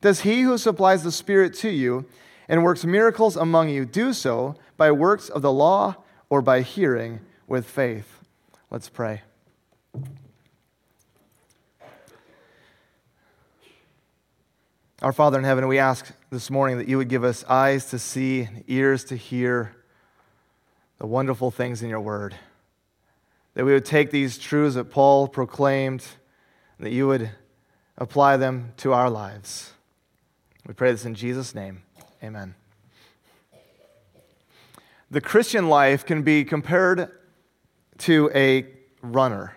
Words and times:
Does 0.00 0.20
he 0.20 0.42
who 0.42 0.56
supplies 0.56 1.02
the 1.02 1.12
Spirit 1.12 1.54
to 1.56 1.68
you 1.68 2.06
and 2.48 2.64
works 2.64 2.84
miracles 2.84 3.36
among 3.36 3.68
you 3.68 3.84
do 3.84 4.12
so 4.12 4.56
by 4.76 4.90
works 4.90 5.28
of 5.28 5.42
the 5.42 5.52
law 5.52 5.96
or 6.30 6.40
by 6.40 6.62
hearing 6.62 7.20
with 7.46 7.66
faith? 7.66 8.20
Let's 8.70 8.88
pray. 8.88 9.22
Our 15.02 15.12
Father 15.12 15.38
in 15.38 15.44
heaven, 15.44 15.66
we 15.66 15.78
ask 15.78 16.12
this 16.30 16.50
morning 16.50 16.78
that 16.78 16.88
you 16.88 16.98
would 16.98 17.08
give 17.08 17.24
us 17.24 17.44
eyes 17.44 17.86
to 17.86 17.98
see, 17.98 18.48
ears 18.68 19.04
to 19.04 19.16
hear 19.16 19.74
the 20.98 21.06
wonderful 21.06 21.50
things 21.50 21.82
in 21.82 21.88
your 21.88 22.00
word. 22.00 22.34
That 23.54 23.64
we 23.64 23.72
would 23.72 23.86
take 23.86 24.10
these 24.10 24.38
truths 24.38 24.74
that 24.74 24.90
Paul 24.90 25.26
proclaimed, 25.26 26.04
that 26.78 26.92
you 26.92 27.06
would 27.06 27.30
apply 27.96 28.36
them 28.36 28.72
to 28.78 28.92
our 28.92 29.08
lives. 29.08 29.72
We 30.66 30.74
pray 30.74 30.92
this 30.92 31.04
in 31.04 31.14
Jesus' 31.14 31.54
name. 31.54 31.82
Amen. 32.22 32.54
The 35.10 35.20
Christian 35.20 35.68
life 35.68 36.04
can 36.04 36.22
be 36.22 36.44
compared 36.44 37.10
to 37.98 38.30
a 38.34 38.66
runner. 39.02 39.56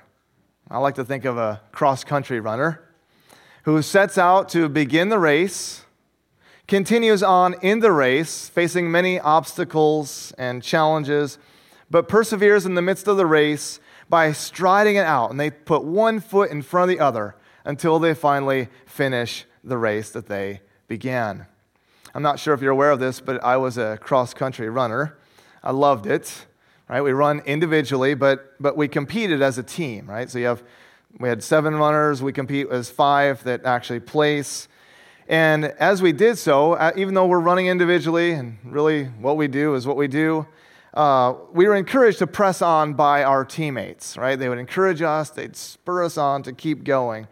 I 0.70 0.80
like 0.80 0.96
to 0.96 1.06
think 1.06 1.26
of 1.26 1.38
a 1.38 1.62
cross 1.72 2.04
country 2.04 2.40
runner 2.40 2.82
who 3.64 3.82
sets 3.82 4.18
out 4.18 4.50
to 4.50 4.68
begin 4.70 5.10
the 5.10 5.20
race, 5.20 5.86
continues 6.68 7.22
on 7.22 7.56
in 7.62 7.80
the 7.80 7.92
race, 7.92 8.50
facing 8.50 8.90
many 8.90 9.20
obstacles 9.20 10.34
and 10.38 10.64
challenges, 10.64 11.38
but 11.92 12.08
perseveres 12.08 12.66
in 12.66 12.76
the 12.76 12.82
midst 12.82 13.08
of 13.08 13.18
the 13.18 13.26
race 13.26 13.80
by 14.10 14.32
striding 14.32 14.96
it 14.96 15.06
out. 15.06 15.30
And 15.30 15.40
they 15.40 15.52
put 15.52 15.84
one 15.84 16.20
foot 16.20 16.50
in 16.50 16.62
front 16.62 16.90
of 16.90 16.98
the 16.98 17.04
other 17.04 17.36
until 17.66 18.00
they 18.00 18.14
finally 18.14 18.70
finish 18.86 19.46
the 19.64 19.78
race 19.78 20.10
that 20.12 20.28
they 20.28 20.62
began. 20.88 21.46
I'm 22.14 22.24
not 22.24 22.40
sure 22.40 22.54
if 22.54 22.62
you're 22.62 22.72
aware 22.72 22.92
of 22.92 23.00
this, 23.00 23.20
but 23.20 23.44
I 23.44 23.58
was 23.58 23.78
a 23.78 23.98
cross 24.02 24.34
country 24.34 24.70
runner. 24.70 25.18
I 25.64 25.72
loved 25.72 26.06
it. 26.06 26.46
Right? 26.90 27.02
We 27.02 27.14
run 27.14 27.40
individually, 27.46 28.14
but, 28.14 28.54
but 28.62 28.76
we 28.78 28.88
competed 28.88 29.42
as 29.42 29.58
a 29.58 29.64
team, 29.64 30.08
right? 30.08 30.30
So 30.30 30.38
you 30.38 30.46
have, 30.46 30.62
we 31.18 31.30
had 31.30 31.42
seven 31.42 31.76
runners, 31.76 32.22
we 32.22 32.34
compete 32.34 32.68
as 32.70 32.90
five 32.90 33.44
that 33.46 33.66
actually 33.66 34.02
place. 34.02 34.68
And 35.28 35.66
as 35.66 36.02
we 36.02 36.12
did 36.12 36.38
so, 36.38 36.74
uh, 36.74 36.92
even 36.96 37.14
though 37.14 37.26
we're 37.26 37.40
running 37.40 37.68
individually, 37.68 38.34
and 38.34 38.58
really 38.64 39.06
what 39.06 39.38
we 39.38 39.48
do 39.48 39.76
is 39.76 39.88
what 39.88 39.96
we 39.96 40.08
do, 40.08 40.46
uh, 40.94 41.34
we 41.52 41.68
were 41.68 41.76
encouraged 41.76 42.20
to 42.20 42.28
press 42.28 42.62
on 42.62 42.94
by 42.94 43.24
our 43.24 43.46
teammates, 43.46 44.18
right? 44.18 44.38
They 44.38 44.50
would 44.50 44.60
encourage 44.60 45.02
us, 45.02 45.30
they'd 45.30 45.56
spur 45.56 46.04
us 46.04 46.18
on 46.18 46.44
to 46.44 46.52
keep 46.52 46.84
going. 46.84 47.28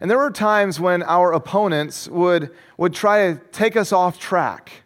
And 0.00 0.10
there 0.10 0.18
were 0.18 0.30
times 0.30 0.80
when 0.80 1.02
our 1.02 1.32
opponents 1.32 2.08
would, 2.08 2.50
would 2.78 2.94
try 2.94 3.32
to 3.32 3.40
take 3.52 3.76
us 3.76 3.92
off 3.92 4.18
track. 4.18 4.82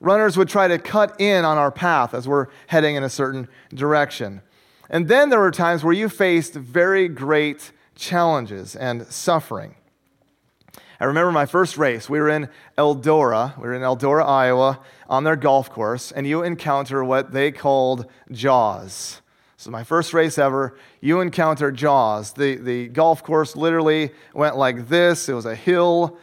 Runners 0.00 0.36
would 0.36 0.48
try 0.48 0.68
to 0.68 0.78
cut 0.78 1.20
in 1.20 1.44
on 1.44 1.56
our 1.56 1.70
path 1.70 2.14
as 2.14 2.26
we're 2.26 2.46
heading 2.66 2.96
in 2.96 3.04
a 3.04 3.08
certain 3.08 3.48
direction. 3.72 4.42
And 4.90 5.08
then 5.08 5.28
there 5.28 5.40
were 5.40 5.50
times 5.50 5.84
where 5.84 5.92
you 5.92 6.08
faced 6.08 6.54
very 6.54 7.08
great 7.08 7.72
challenges 7.94 8.74
and 8.74 9.06
suffering. 9.06 9.74
I 11.00 11.04
remember 11.04 11.30
my 11.30 11.46
first 11.46 11.78
race. 11.78 12.08
We 12.08 12.18
were 12.18 12.28
in 12.28 12.48
Eldora. 12.76 13.56
We 13.56 13.68
were 13.68 13.74
in 13.74 13.82
Eldora, 13.82 14.26
Iowa, 14.26 14.80
on 15.08 15.22
their 15.22 15.36
golf 15.36 15.70
course, 15.70 16.10
and 16.10 16.26
you 16.26 16.42
encounter 16.42 17.04
what 17.04 17.32
they 17.32 17.52
called 17.52 18.06
jaws. 18.32 19.20
So, 19.60 19.72
my 19.72 19.82
first 19.82 20.14
race 20.14 20.38
ever, 20.38 20.78
you 21.00 21.20
encounter 21.20 21.72
Jaws. 21.72 22.32
The, 22.32 22.54
the 22.54 22.86
golf 22.86 23.24
course 23.24 23.56
literally 23.56 24.12
went 24.32 24.56
like 24.56 24.86
this. 24.86 25.28
It 25.28 25.32
was 25.32 25.46
a 25.46 25.56
hill 25.56 26.16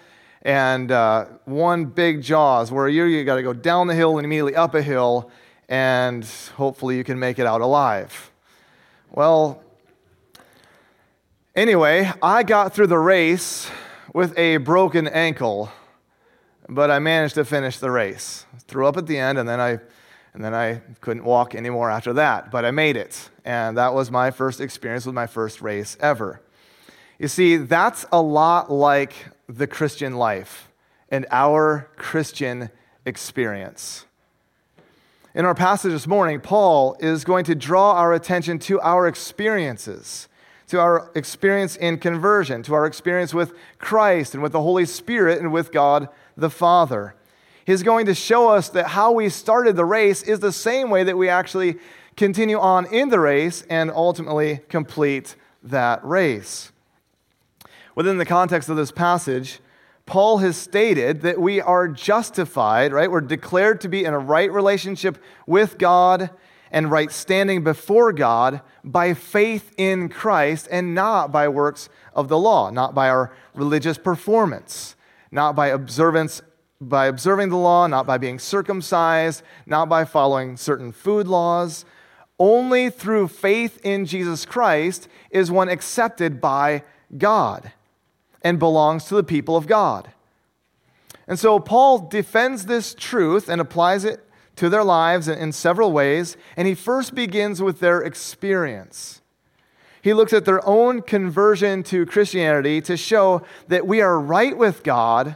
and 0.44 0.90
uh, 0.90 1.26
one 1.44 1.84
big 1.84 2.22
Jaws 2.22 2.72
where 2.72 2.88
you, 2.88 3.04
you 3.04 3.26
got 3.26 3.36
to 3.36 3.44
go 3.44 3.52
down 3.52 3.88
the 3.88 3.94
hill 3.94 4.18
and 4.18 4.24
immediately 4.24 4.56
up 4.56 4.74
a 4.74 4.82
hill, 4.82 5.30
and 5.68 6.26
hopefully 6.56 6.96
you 6.96 7.04
can 7.04 7.20
make 7.20 7.38
it 7.38 7.46
out 7.46 7.60
alive. 7.60 8.32
Well, 9.12 9.62
anyway, 11.58 12.10
I 12.22 12.44
got 12.44 12.74
through 12.74 12.88
the 12.88 13.00
race 13.00 13.70
with 14.14 14.38
a 14.38 14.58
broken 14.58 15.10
ankle, 15.10 15.74
but 16.70 16.90
I 16.90 17.00
managed 17.00 17.36
to 17.36 17.44
finish 17.44 17.80
the 17.80 17.92
race. 17.92 18.46
Threw 18.70 18.88
up 18.88 18.96
at 18.96 19.08
the 19.08 19.18
end, 19.18 19.38
and 19.38 19.50
then 19.50 19.60
I 19.60 19.80
and 20.36 20.44
then 20.44 20.54
I 20.54 20.82
couldn't 21.00 21.24
walk 21.24 21.56
anymore 21.56 21.90
after 21.90 22.12
that, 22.14 22.52
but 22.52 22.66
I 22.66 22.72
made 22.72 22.98
it. 22.98 23.30
And 23.46 23.78
that 23.78 23.94
was 23.94 24.12
my 24.12 24.32
first 24.32 24.60
experience 24.60 25.06
with 25.06 25.16
my 25.16 25.28
first 25.28 25.62
race 25.62 25.96
ever. 26.02 26.42
You 27.18 27.30
see, 27.30 27.56
that's 27.56 28.06
a 28.12 28.22
lot 28.22 28.70
like 28.70 29.14
the 29.48 29.66
Christian 29.66 30.18
life 30.18 30.70
and 31.10 31.26
our 31.32 31.90
Christian 31.96 32.70
experience. 33.06 34.06
In 35.34 35.46
our 35.46 35.56
passage 35.56 35.94
this 35.94 36.06
morning, 36.06 36.42
Paul 36.42 36.98
is 37.00 37.24
going 37.24 37.46
to 37.46 37.56
draw 37.56 37.94
our 37.94 38.14
attention 38.14 38.60
to 38.60 38.82
our 38.82 39.08
experiences, 39.08 40.28
to 40.68 40.82
our 40.82 41.12
experience 41.16 41.78
in 41.78 41.98
conversion, 41.98 42.62
to 42.64 42.74
our 42.74 42.86
experience 42.86 43.34
with 43.34 43.54
Christ 43.78 44.34
and 44.34 44.44
with 44.44 44.52
the 44.52 44.62
Holy 44.62 44.86
Spirit 44.86 45.40
and 45.40 45.54
with 45.54 45.72
God 45.72 46.10
the 46.36 46.50
Father. 46.50 47.16
He's 47.66 47.82
going 47.82 48.06
to 48.06 48.14
show 48.14 48.50
us 48.50 48.70
that 48.70 48.88
how 48.90 49.12
we 49.12 49.28
started 49.30 49.76
the 49.76 49.86
race 49.86 50.22
is 50.22 50.40
the 50.40 50.52
same 50.52 50.92
way 50.92 51.04
that 51.04 51.18
we 51.18 51.30
actually 51.30 51.78
continue 52.16 52.60
on 52.60 52.86
in 52.86 53.10
the 53.10 53.20
race 53.20 53.64
and 53.70 53.90
ultimately 53.90 54.62
complete 54.70 55.36
that 55.64 56.06
race. 56.06 56.72
Within 57.96 58.20
the 58.20 58.26
context 58.26 58.70
of 58.70 58.78
this 58.78 58.92
passage, 58.92 59.60
Paul 60.06 60.38
has 60.38 60.56
stated 60.56 61.22
that 61.22 61.42
we 61.42 61.60
are 61.60 61.88
justified, 61.88 62.94
right? 62.94 63.10
We're 63.10 63.22
declared 63.22 63.82
to 63.82 63.90
be 63.90 64.06
in 64.06 64.14
a 64.14 64.20
right 64.20 64.52
relationship 64.52 65.18
with 65.48 65.80
God 65.80 66.30
and 66.70 66.92
right 66.92 67.12
standing 67.12 67.64
before 67.64 68.14
God 68.14 68.62
by 68.84 69.16
faith 69.16 69.74
in 69.76 70.10
Christ 70.10 70.68
and 70.70 70.94
not 70.94 71.32
by 71.32 71.48
works 71.48 71.90
of 72.14 72.28
the 72.28 72.38
law, 72.38 72.70
not 72.70 72.94
by 72.94 73.10
our 73.10 73.34
religious 73.56 73.98
performance, 73.98 74.96
not 75.32 75.56
by 75.56 75.68
observance 75.68 76.44
by 76.82 77.08
observing 77.08 77.50
the 77.50 77.58
law, 77.58 77.88
not 77.88 78.06
by 78.06 78.18
being 78.18 78.40
circumcised, 78.40 79.44
not 79.66 79.88
by 79.88 80.06
following 80.06 80.58
certain 80.58 80.92
food 80.92 81.28
laws. 81.28 81.86
Only 82.38 82.90
through 82.90 83.30
faith 83.30 83.80
in 83.84 84.06
Jesus 84.06 84.46
Christ 84.46 85.08
is 85.32 85.50
one 85.50 85.70
accepted 85.70 86.42
by 86.42 86.84
God 87.18 87.72
and 88.42 88.60
belongs 88.60 89.06
to 89.06 89.16
the 89.16 89.24
people 89.24 89.56
of 89.56 89.68
God. 89.68 90.12
And 91.28 91.40
so 91.40 91.60
Paul 91.60 92.00
defends 92.00 92.66
this 92.66 92.94
truth 92.94 93.50
and 93.50 93.60
applies 93.62 94.06
it 94.06 94.22
to 94.58 94.70
their 94.70 94.84
lives 94.84 95.28
in 95.28 95.52
several 95.52 95.92
ways. 95.92 96.38
And 96.56 96.68
he 96.68 96.76
first 96.76 97.16
begins 97.16 97.62
with 97.62 97.80
their 97.80 98.02
experience. 98.02 99.22
He 100.02 100.14
looks 100.14 100.34
at 100.34 100.46
their 100.46 100.66
own 100.68 101.02
conversion 101.02 101.82
to 101.84 102.06
Christianity 102.06 102.80
to 102.82 102.96
show 102.96 103.42
that 103.70 103.88
we 103.88 104.02
are 104.02 104.20
right 104.20 104.56
with 104.56 104.84
God 104.84 105.36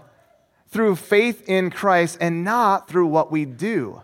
through 0.69 0.95
faith 0.95 1.47
in 1.47 1.69
Christ 1.71 2.17
and 2.21 2.43
not 2.43 2.87
through 2.87 3.07
what 3.07 3.31
we 3.31 3.45
do. 3.45 4.01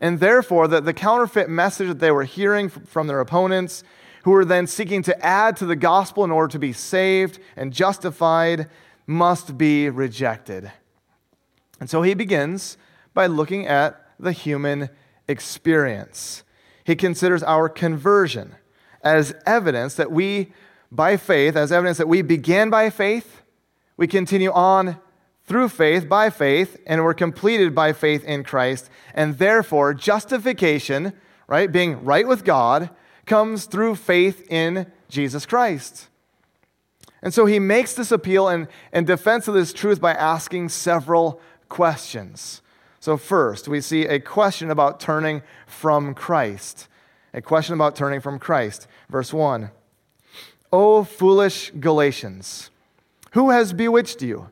And 0.00 0.20
therefore, 0.20 0.68
the, 0.68 0.80
the 0.80 0.92
counterfeit 0.92 1.48
message 1.48 1.88
that 1.88 1.98
they 2.00 2.10
were 2.10 2.24
hearing 2.24 2.68
from 2.68 3.06
their 3.06 3.20
opponents, 3.20 3.82
who 4.24 4.32
were 4.32 4.44
then 4.44 4.66
seeking 4.66 5.02
to 5.04 5.24
add 5.24 5.56
to 5.56 5.66
the 5.66 5.76
gospel 5.76 6.24
in 6.24 6.30
order 6.30 6.52
to 6.52 6.58
be 6.58 6.72
saved 6.72 7.38
and 7.56 7.72
justified, 7.72 8.68
must 9.06 9.56
be 9.56 9.88
rejected. 9.88 10.70
And 11.80 11.88
so 11.88 12.02
he 12.02 12.14
begins 12.14 12.76
by 13.14 13.26
looking 13.26 13.66
at 13.66 14.04
the 14.18 14.32
human 14.32 14.90
experience. 15.28 16.44
He 16.84 16.96
considers 16.96 17.42
our 17.42 17.68
conversion 17.68 18.56
as 19.02 19.34
evidence 19.46 19.94
that 19.94 20.10
we, 20.10 20.52
by 20.90 21.16
faith, 21.16 21.56
as 21.56 21.70
evidence 21.72 21.98
that 21.98 22.08
we 22.08 22.22
began 22.22 22.70
by 22.70 22.90
faith, 22.90 23.42
we 23.96 24.06
continue 24.06 24.52
on 24.52 24.98
through 25.48 25.70
faith, 25.70 26.08
by 26.08 26.28
faith, 26.28 26.76
and 26.86 27.02
we're 27.02 27.14
completed 27.14 27.74
by 27.74 27.94
faith 27.94 28.22
in 28.24 28.44
Christ. 28.44 28.90
And 29.14 29.38
therefore, 29.38 29.94
justification, 29.94 31.14
right, 31.46 31.72
being 31.72 32.04
right 32.04 32.28
with 32.28 32.44
God, 32.44 32.90
comes 33.24 33.64
through 33.64 33.96
faith 33.96 34.46
in 34.50 34.86
Jesus 35.08 35.46
Christ. 35.46 36.08
And 37.22 37.32
so 37.32 37.46
he 37.46 37.58
makes 37.58 37.94
this 37.94 38.12
appeal 38.12 38.46
and, 38.48 38.68
and 38.92 39.06
defense 39.06 39.48
of 39.48 39.54
this 39.54 39.72
truth 39.72 40.00
by 40.00 40.12
asking 40.12 40.68
several 40.68 41.40
questions. 41.68 42.60
So, 43.00 43.16
first, 43.16 43.68
we 43.68 43.80
see 43.80 44.02
a 44.02 44.20
question 44.20 44.70
about 44.70 45.00
turning 45.00 45.42
from 45.66 46.14
Christ. 46.14 46.88
A 47.32 47.40
question 47.40 47.74
about 47.74 47.96
turning 47.96 48.20
from 48.20 48.38
Christ. 48.38 48.86
Verse 49.08 49.32
1 49.32 49.70
O 50.72 51.04
foolish 51.04 51.70
Galatians, 51.78 52.70
who 53.32 53.50
has 53.50 53.72
bewitched 53.72 54.20
you? 54.20 54.50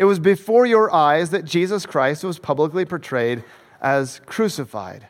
It 0.00 0.04
was 0.04 0.18
before 0.18 0.64
your 0.64 0.90
eyes 0.90 1.28
that 1.28 1.44
Jesus 1.44 1.84
Christ 1.84 2.24
was 2.24 2.38
publicly 2.38 2.86
portrayed 2.86 3.44
as 3.82 4.22
crucified. 4.24 5.08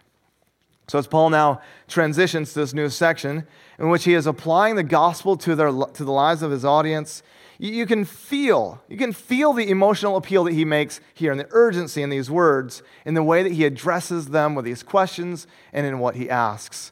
So, 0.89 0.99
as 0.99 1.07
Paul 1.07 1.31
now 1.31 1.61
transitions 1.87 2.53
to 2.53 2.59
this 2.59 2.75
new 2.75 2.89
section 2.89 3.47
in 3.79 3.91
which 3.91 4.03
he 4.03 4.15
is 4.15 4.27
applying 4.27 4.75
the 4.75 4.83
gospel 4.83 5.37
to, 5.37 5.55
their, 5.55 5.71
to 5.71 6.05
the 6.05 6.11
lives 6.11 6.43
of 6.43 6.51
his 6.51 6.65
audience, 6.65 7.23
you, 7.61 7.71
you 7.71 7.87
can 7.87 8.05
feel, 8.05 8.83
you 8.89 8.97
can 8.97 9.13
feel 9.13 9.53
the 9.53 9.71
emotional 9.71 10.17
appeal 10.17 10.43
that 10.43 10.55
he 10.55 10.65
makes 10.65 11.01
here 11.15 11.31
and 11.31 11.39
the 11.39 11.47
urgency 11.53 12.03
in 12.03 12.11
these 12.11 12.29
words, 12.29 12.83
in 13.05 13.15
the 13.15 13.23
way 13.23 13.45
that 13.45 13.53
he 13.53 13.65
addresses 13.65 14.31
them 14.31 14.57
with 14.57 14.65
these 14.65 14.83
questions 14.83 15.47
and 15.73 15.87
in 15.87 16.01
what 16.01 16.17
he 16.17 16.29
asks. 16.29 16.91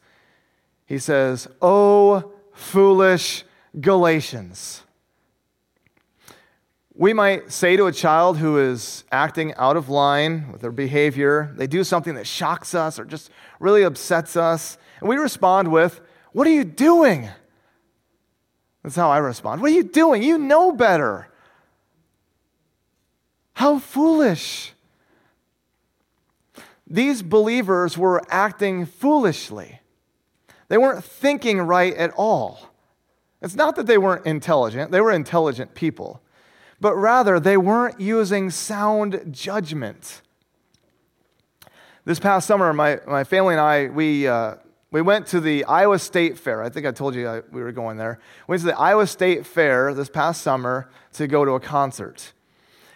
He 0.87 0.99
says, 0.99 1.49
Oh, 1.61 2.31
foolish 2.53 3.43
Galatians. 3.81 4.85
We 6.99 7.13
might 7.13 7.53
say 7.53 7.77
to 7.77 7.87
a 7.87 7.93
child 7.93 8.39
who 8.39 8.59
is 8.59 9.05
acting 9.13 9.55
out 9.55 9.77
of 9.77 9.89
line 9.89 10.51
with 10.51 10.61
their 10.61 10.73
behavior, 10.73 11.55
they 11.57 11.69
do 11.69 11.85
something 11.85 12.17
that 12.17 12.27
shocks 12.27 12.75
us 12.75 12.99
or 12.99 13.05
just 13.05 13.31
really 13.61 13.85
upsets 13.85 14.37
us, 14.37 14.77
and 14.99 15.09
we 15.09 15.15
respond 15.15 15.71
with, 15.71 16.01
What 16.33 16.49
are 16.49 16.53
you 16.53 16.65
doing? 16.65 17.29
That's 18.83 18.97
how 18.97 19.11
I 19.11 19.19
respond. 19.19 19.63
What 19.63 19.71
are 19.71 19.75
you 19.75 19.85
doing? 19.85 20.25
You 20.25 20.39
know 20.39 20.73
better. 20.73 21.29
How 23.53 23.79
foolish. 23.79 24.73
These 26.85 27.23
believers 27.23 27.97
were 27.97 28.23
acting 28.29 28.87
foolishly. 28.87 29.79
They 30.67 30.79
weren't 30.79 31.05
thinking 31.05 31.61
right 31.61 31.95
at 31.95 32.11
all. 32.17 32.71
It's 33.41 33.55
not 33.55 33.77
that 33.77 33.87
they 33.87 33.99
weren't 33.99 34.27
intelligent, 34.27 34.91
they 34.91 35.01
were 35.01 35.13
intelligent 35.13 35.77
people, 35.77 36.21
but 36.81 36.95
rather 36.95 37.41
they 37.41 37.57
weren't 37.57 38.01
using 38.01 38.51
sound 38.51 39.23
judgment. 39.31 40.23
This 42.05 42.19
past 42.19 42.47
summer, 42.47 42.73
my, 42.73 43.01
my 43.07 43.25
family 43.25 43.55
and 43.55 43.61
I, 43.61 43.89
we, 43.89 44.27
uh, 44.27 44.55
we 44.91 45.03
went 45.03 45.27
to 45.29 45.41
the 45.41 45.65
Iowa 45.65 45.99
State 45.99 46.39
Fair. 46.39 46.63
I 46.63 46.71
think 46.71 46.87
I 46.87 46.91
told 46.91 47.15
you 47.15 47.29
I, 47.29 47.41
we 47.53 47.63
were 47.63 47.73
going 47.73 47.99
there. 47.99 48.19
We 48.47 48.53
went 48.53 48.61
to 48.63 48.67
the 48.69 48.79
Iowa 48.79 49.07
State 49.07 49.45
Fair 49.45 49.93
this 49.93 50.09
past 50.09 50.41
summer 50.41 50.89
to 51.15 51.27
go 51.27 51.45
to 51.45 51.53
a 51.53 51.61
concert. 51.61 52.33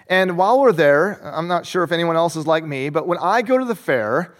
And 0.08 0.36
while 0.36 0.60
we're 0.60 0.72
there, 0.72 1.20
I'm 1.24 1.48
not 1.48 1.66
sure 1.66 1.82
if 1.82 1.92
anyone 1.92 2.16
else 2.16 2.36
is 2.36 2.46
like 2.46 2.64
me, 2.64 2.88
but 2.88 3.06
when 3.06 3.18
I 3.18 3.42
go 3.42 3.58
to 3.58 3.64
the 3.64 3.74
fair, 3.74 4.34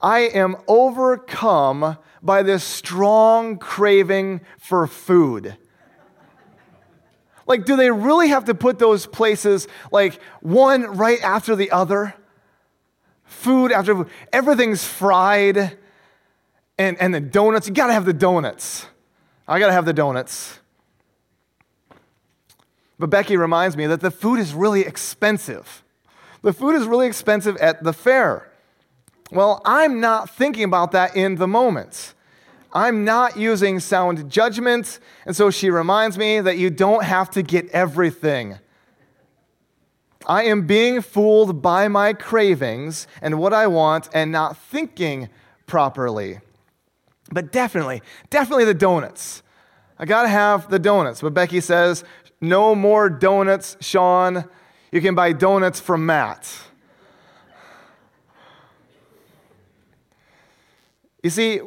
I 0.00 0.20
am 0.20 0.56
overcome 0.68 1.98
by 2.22 2.42
this 2.42 2.62
strong 2.64 3.58
craving 3.58 4.42
for 4.58 4.86
food. 4.86 5.56
Like, 7.48 7.64
do 7.64 7.76
they 7.76 7.90
really 7.90 8.28
have 8.28 8.44
to 8.44 8.54
put 8.54 8.78
those 8.78 9.06
places 9.06 9.66
like 9.90 10.20
one 10.40 10.98
right 10.98 11.20
after 11.22 11.56
the 11.56 11.70
other? 11.70 12.14
Food 13.24 13.72
after 13.72 13.94
food. 13.94 14.08
Everything's 14.32 14.84
fried. 14.84 15.78
And, 16.76 16.96
and 17.00 17.12
the 17.12 17.20
donuts, 17.20 17.66
you 17.66 17.74
gotta 17.74 17.94
have 17.94 18.04
the 18.04 18.12
donuts. 18.12 18.86
I 19.48 19.58
gotta 19.58 19.72
have 19.72 19.86
the 19.86 19.94
donuts. 19.94 20.60
But 22.98 23.08
Becky 23.08 23.36
reminds 23.36 23.76
me 23.76 23.86
that 23.86 24.00
the 24.00 24.10
food 24.10 24.38
is 24.38 24.52
really 24.52 24.82
expensive. 24.82 25.82
The 26.42 26.52
food 26.52 26.74
is 26.76 26.86
really 26.86 27.06
expensive 27.06 27.56
at 27.56 27.82
the 27.82 27.94
fair. 27.94 28.52
Well, 29.32 29.62
I'm 29.64 30.00
not 30.00 30.30
thinking 30.30 30.64
about 30.64 30.92
that 30.92 31.16
in 31.16 31.36
the 31.36 31.48
moment. 31.48 32.14
I'm 32.72 33.04
not 33.04 33.36
using 33.36 33.80
sound 33.80 34.30
judgment. 34.30 34.98
And 35.26 35.34
so 35.34 35.50
she 35.50 35.70
reminds 35.70 36.18
me 36.18 36.40
that 36.40 36.58
you 36.58 36.70
don't 36.70 37.04
have 37.04 37.30
to 37.30 37.42
get 37.42 37.68
everything. 37.70 38.58
I 40.26 40.44
am 40.44 40.66
being 40.66 41.00
fooled 41.00 41.62
by 41.62 41.88
my 41.88 42.12
cravings 42.12 43.06
and 43.22 43.38
what 43.38 43.54
I 43.54 43.66
want 43.66 44.10
and 44.12 44.30
not 44.30 44.58
thinking 44.58 45.30
properly. 45.66 46.40
But 47.30 47.52
definitely, 47.52 48.02
definitely 48.28 48.66
the 48.66 48.74
donuts. 48.74 49.42
I 49.98 50.04
gotta 50.04 50.28
have 50.28 50.70
the 50.70 50.78
donuts. 50.78 51.22
But 51.22 51.34
Becky 51.34 51.60
says, 51.60 52.04
no 52.40 52.74
more 52.74 53.08
donuts, 53.08 53.76
Sean. 53.80 54.44
You 54.92 55.00
can 55.00 55.14
buy 55.14 55.32
donuts 55.32 55.80
from 55.80 56.06
Matt. 56.06 56.50
You 61.22 61.30
see, 61.30 61.60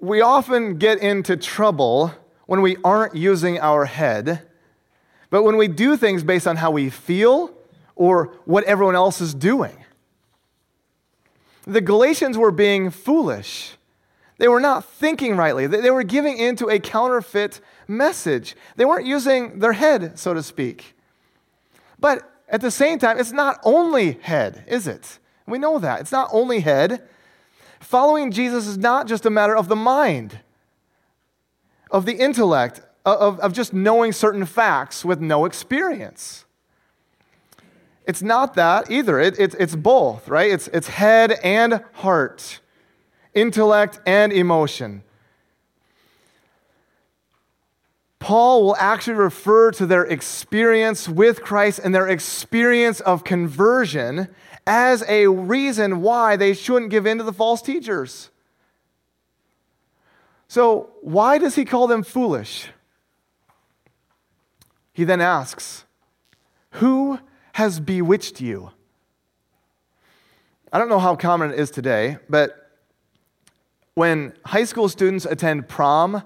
we 0.00 0.20
often 0.20 0.78
get 0.78 0.98
into 0.98 1.36
trouble 1.36 2.12
when 2.46 2.62
we 2.62 2.76
aren't 2.84 3.14
using 3.14 3.58
our 3.58 3.84
head, 3.84 4.42
but 5.30 5.42
when 5.42 5.56
we 5.56 5.68
do 5.68 5.96
things 5.96 6.22
based 6.22 6.46
on 6.46 6.56
how 6.56 6.70
we 6.70 6.90
feel 6.90 7.52
or 7.96 8.34
what 8.44 8.64
everyone 8.64 8.94
else 8.94 9.20
is 9.20 9.34
doing. 9.34 9.84
The 11.66 11.80
Galatians 11.80 12.36
were 12.36 12.50
being 12.50 12.90
foolish. 12.90 13.76
They 14.38 14.48
were 14.48 14.60
not 14.60 14.84
thinking 14.84 15.36
rightly. 15.36 15.66
They 15.66 15.90
were 15.90 16.02
giving 16.02 16.38
into 16.38 16.68
a 16.68 16.78
counterfeit 16.78 17.60
message. 17.86 18.56
They 18.76 18.84
weren't 18.84 19.06
using 19.06 19.60
their 19.60 19.72
head, 19.72 20.18
so 20.18 20.34
to 20.34 20.42
speak. 20.42 20.96
But 21.98 22.30
at 22.48 22.60
the 22.60 22.70
same 22.70 22.98
time, 22.98 23.18
it's 23.18 23.32
not 23.32 23.60
only 23.64 24.12
head, 24.12 24.64
is 24.66 24.86
it? 24.86 25.18
We 25.46 25.58
know 25.58 25.78
that. 25.78 26.00
It's 26.00 26.12
not 26.12 26.28
only 26.32 26.60
head. 26.60 27.08
Following 27.84 28.30
Jesus 28.30 28.66
is 28.66 28.78
not 28.78 29.06
just 29.06 29.26
a 29.26 29.30
matter 29.30 29.54
of 29.54 29.68
the 29.68 29.76
mind, 29.76 30.40
of 31.90 32.06
the 32.06 32.14
intellect, 32.14 32.80
of, 33.04 33.38
of 33.40 33.52
just 33.52 33.74
knowing 33.74 34.10
certain 34.12 34.46
facts 34.46 35.04
with 35.04 35.20
no 35.20 35.44
experience. 35.44 36.46
It's 38.06 38.22
not 38.22 38.54
that 38.54 38.90
either. 38.90 39.20
It, 39.20 39.38
it, 39.38 39.54
it's 39.58 39.76
both, 39.76 40.28
right? 40.28 40.50
It's, 40.50 40.68
it's 40.68 40.88
head 40.88 41.32
and 41.44 41.84
heart, 41.92 42.60
intellect 43.34 44.00
and 44.06 44.32
emotion. 44.32 45.02
Paul 48.18 48.62
will 48.62 48.76
actually 48.76 49.16
refer 49.16 49.70
to 49.72 49.84
their 49.84 50.04
experience 50.04 51.06
with 51.06 51.42
Christ 51.42 51.80
and 51.84 51.94
their 51.94 52.08
experience 52.08 53.00
of 53.00 53.24
conversion 53.24 54.28
as 54.66 55.04
a 55.08 55.26
reason 55.26 56.00
why 56.00 56.36
they 56.36 56.54
shouldn't 56.54 56.90
give 56.90 57.06
in 57.06 57.18
to 57.18 57.24
the 57.24 57.32
false 57.32 57.60
teachers. 57.60 58.30
So, 60.48 60.90
why 61.00 61.38
does 61.38 61.56
he 61.56 61.64
call 61.64 61.86
them 61.86 62.02
foolish? 62.02 62.68
He 64.92 65.04
then 65.04 65.20
asks, 65.20 65.84
Who 66.72 67.18
has 67.54 67.80
bewitched 67.80 68.40
you? 68.40 68.70
I 70.72 70.78
don't 70.78 70.88
know 70.88 70.98
how 70.98 71.16
common 71.16 71.50
it 71.50 71.58
is 71.58 71.70
today, 71.70 72.18
but 72.28 72.70
when 73.94 74.32
high 74.46 74.64
school 74.64 74.88
students 74.88 75.24
attend 75.24 75.68
prom, 75.68 76.22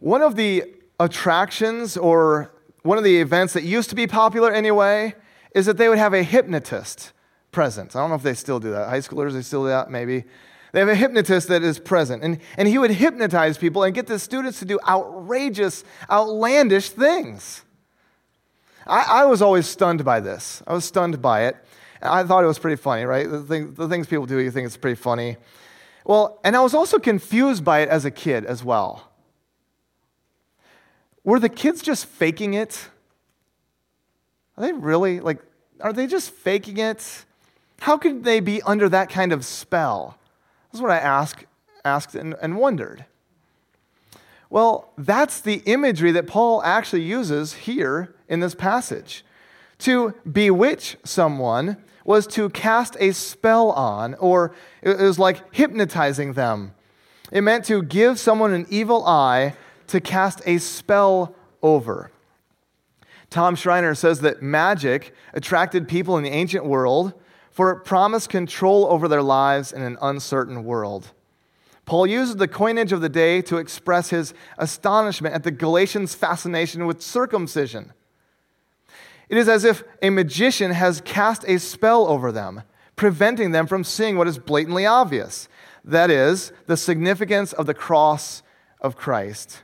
one 0.00 0.22
of 0.22 0.36
the 0.36 0.64
attractions 1.00 1.96
or 1.96 2.52
one 2.82 2.98
of 2.98 3.04
the 3.04 3.20
events 3.20 3.54
that 3.54 3.64
used 3.64 3.88
to 3.90 3.96
be 3.96 4.06
popular 4.06 4.52
anyway 4.52 5.14
is 5.54 5.66
that 5.66 5.78
they 5.78 5.88
would 5.88 5.98
have 5.98 6.12
a 6.12 6.22
hypnotist 6.22 7.13
present. 7.54 7.96
I 7.96 8.00
don't 8.00 8.10
know 8.10 8.16
if 8.16 8.22
they 8.22 8.34
still 8.34 8.60
do 8.60 8.72
that. 8.72 8.88
High 8.90 8.98
schoolers, 8.98 9.32
they 9.32 9.40
still 9.40 9.62
do 9.62 9.68
that, 9.68 9.90
maybe. 9.90 10.24
They 10.72 10.80
have 10.80 10.88
a 10.88 10.94
hypnotist 10.96 11.48
that 11.48 11.62
is 11.62 11.78
present. 11.78 12.22
And, 12.24 12.40
and 12.58 12.66
he 12.66 12.78
would 12.78 12.90
hypnotize 12.90 13.56
people 13.56 13.84
and 13.84 13.94
get 13.94 14.08
the 14.08 14.18
students 14.18 14.58
to 14.58 14.64
do 14.64 14.78
outrageous, 14.86 15.84
outlandish 16.10 16.90
things. 16.90 17.62
I, 18.86 19.22
I 19.22 19.24
was 19.24 19.40
always 19.40 19.66
stunned 19.66 20.04
by 20.04 20.20
this. 20.20 20.62
I 20.66 20.74
was 20.74 20.84
stunned 20.84 21.22
by 21.22 21.44
it. 21.44 21.56
I 22.02 22.24
thought 22.24 22.44
it 22.44 22.48
was 22.48 22.58
pretty 22.58 22.76
funny, 22.76 23.04
right? 23.04 23.30
The, 23.30 23.40
thing, 23.40 23.72
the 23.74 23.88
things 23.88 24.08
people 24.08 24.26
do, 24.26 24.38
you 24.38 24.50
think 24.50 24.66
it's 24.66 24.76
pretty 24.76 25.00
funny. 25.00 25.36
Well, 26.04 26.40
and 26.44 26.54
I 26.54 26.60
was 26.60 26.74
also 26.74 26.98
confused 26.98 27.64
by 27.64 27.80
it 27.80 27.88
as 27.88 28.04
a 28.04 28.10
kid 28.10 28.44
as 28.44 28.62
well. 28.62 29.10
Were 31.22 31.38
the 31.38 31.48
kids 31.48 31.80
just 31.80 32.04
faking 32.04 32.52
it? 32.52 32.88
Are 34.56 34.66
they 34.66 34.72
really, 34.72 35.20
like, 35.20 35.38
are 35.80 35.92
they 35.92 36.06
just 36.06 36.30
faking 36.30 36.78
it? 36.78 37.24
How 37.84 37.98
could 37.98 38.24
they 38.24 38.40
be 38.40 38.62
under 38.62 38.88
that 38.88 39.10
kind 39.10 39.30
of 39.30 39.44
spell? 39.44 40.16
That's 40.72 40.80
what 40.80 40.90
I 40.90 40.96
ask, 40.96 41.44
asked 41.84 42.14
and, 42.14 42.34
and 42.40 42.56
wondered. 42.56 43.04
Well, 44.48 44.90
that's 44.96 45.42
the 45.42 45.56
imagery 45.66 46.10
that 46.12 46.26
Paul 46.26 46.62
actually 46.62 47.02
uses 47.02 47.52
here 47.52 48.14
in 48.26 48.40
this 48.40 48.54
passage. 48.54 49.22
To 49.80 50.14
bewitch 50.24 50.96
someone 51.04 51.76
was 52.06 52.26
to 52.28 52.48
cast 52.48 52.96
a 53.00 53.12
spell 53.12 53.70
on, 53.72 54.14
or 54.14 54.54
it 54.80 54.98
was 54.98 55.18
like 55.18 55.54
hypnotizing 55.54 56.32
them. 56.32 56.72
It 57.30 57.42
meant 57.42 57.66
to 57.66 57.82
give 57.82 58.18
someone 58.18 58.54
an 58.54 58.66
evil 58.70 59.04
eye 59.04 59.56
to 59.88 60.00
cast 60.00 60.40
a 60.46 60.56
spell 60.56 61.34
over. 61.62 62.10
Tom 63.28 63.54
Schreiner 63.54 63.94
says 63.94 64.20
that 64.20 64.40
magic 64.40 65.14
attracted 65.34 65.86
people 65.86 66.16
in 66.16 66.24
the 66.24 66.30
ancient 66.30 66.64
world 66.64 67.12
for 67.54 67.70
it 67.70 67.84
promised 67.84 68.28
control 68.28 68.84
over 68.86 69.06
their 69.06 69.22
lives 69.22 69.72
in 69.72 69.80
an 69.80 69.96
uncertain 70.02 70.64
world. 70.64 71.12
Paul 71.86 72.04
uses 72.06 72.34
the 72.34 72.48
coinage 72.48 72.90
of 72.90 73.00
the 73.00 73.08
day 73.08 73.40
to 73.42 73.58
express 73.58 74.10
his 74.10 74.34
astonishment 74.58 75.36
at 75.36 75.44
the 75.44 75.52
Galatians' 75.52 76.16
fascination 76.16 76.84
with 76.84 77.00
circumcision. 77.00 77.92
It 79.28 79.36
is 79.36 79.48
as 79.48 79.64
if 79.64 79.84
a 80.02 80.10
magician 80.10 80.72
has 80.72 81.00
cast 81.00 81.44
a 81.46 81.60
spell 81.60 82.08
over 82.08 82.32
them, 82.32 82.62
preventing 82.96 83.52
them 83.52 83.68
from 83.68 83.84
seeing 83.84 84.18
what 84.18 84.26
is 84.26 84.36
blatantly 84.36 84.84
obvious 84.84 85.48
that 85.84 86.10
is, 86.10 86.50
the 86.66 86.76
significance 86.76 87.52
of 87.52 87.66
the 87.66 87.74
cross 87.74 88.42
of 88.80 88.96
Christ. 88.96 89.62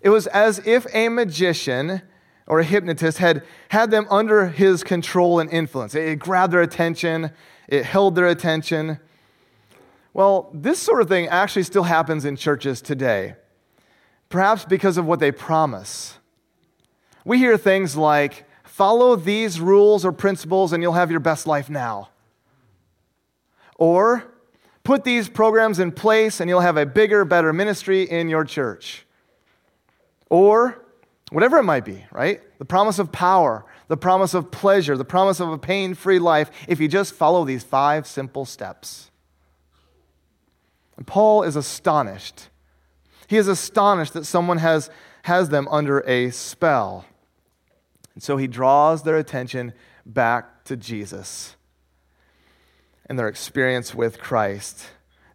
It 0.00 0.08
was 0.08 0.26
as 0.28 0.60
if 0.64 0.86
a 0.94 1.10
magician 1.10 2.02
or 2.50 2.58
a 2.58 2.64
hypnotist 2.64 3.18
had 3.18 3.44
had 3.68 3.92
them 3.92 4.08
under 4.10 4.48
his 4.48 4.82
control 4.82 5.38
and 5.38 5.48
influence. 5.50 5.94
It 5.94 6.18
grabbed 6.18 6.52
their 6.52 6.62
attention, 6.62 7.30
it 7.68 7.84
held 7.84 8.16
their 8.16 8.26
attention. 8.26 8.98
Well, 10.12 10.50
this 10.52 10.80
sort 10.80 11.00
of 11.00 11.06
thing 11.08 11.28
actually 11.28 11.62
still 11.62 11.84
happens 11.84 12.24
in 12.24 12.34
churches 12.34 12.82
today, 12.82 13.36
perhaps 14.28 14.64
because 14.64 14.98
of 14.98 15.06
what 15.06 15.20
they 15.20 15.30
promise. 15.30 16.18
We 17.24 17.38
hear 17.38 17.56
things 17.56 17.96
like, 17.96 18.44
follow 18.64 19.14
these 19.14 19.60
rules 19.60 20.04
or 20.04 20.10
principles 20.10 20.72
and 20.72 20.82
you'll 20.82 20.94
have 20.94 21.12
your 21.12 21.20
best 21.20 21.46
life 21.46 21.70
now. 21.70 22.08
Or, 23.76 24.24
put 24.82 25.04
these 25.04 25.28
programs 25.28 25.78
in 25.78 25.92
place 25.92 26.40
and 26.40 26.50
you'll 26.50 26.60
have 26.62 26.76
a 26.76 26.84
bigger, 26.84 27.24
better 27.24 27.52
ministry 27.52 28.02
in 28.02 28.28
your 28.28 28.44
church. 28.44 29.06
Or, 30.28 30.82
whatever 31.30 31.58
it 31.58 31.64
might 31.64 31.84
be, 31.84 32.04
right? 32.12 32.40
The 32.58 32.64
promise 32.64 32.98
of 32.98 33.12
power, 33.12 33.64
the 33.88 33.96
promise 33.96 34.34
of 34.34 34.50
pleasure, 34.50 34.96
the 34.96 35.04
promise 35.04 35.40
of 35.40 35.48
a 35.50 35.58
pain 35.58 35.94
free 35.94 36.18
life 36.18 36.50
if 36.68 36.80
you 36.80 36.88
just 36.88 37.14
follow 37.14 37.44
these 37.44 37.64
five 37.64 38.06
simple 38.06 38.44
steps. 38.44 39.10
And 40.96 41.06
Paul 41.06 41.44
is 41.44 41.56
astonished. 41.56 42.48
He 43.26 43.36
is 43.36 43.48
astonished 43.48 44.12
that 44.12 44.26
someone 44.26 44.58
has, 44.58 44.90
has 45.22 45.48
them 45.48 45.68
under 45.70 46.00
a 46.00 46.30
spell. 46.30 47.06
And 48.14 48.22
so 48.22 48.36
he 48.36 48.46
draws 48.46 49.02
their 49.02 49.16
attention 49.16 49.72
back 50.04 50.64
to 50.64 50.76
Jesus 50.76 51.56
and 53.06 53.18
their 53.18 53.28
experience 53.28 53.94
with 53.94 54.20
Christ. 54.20 54.86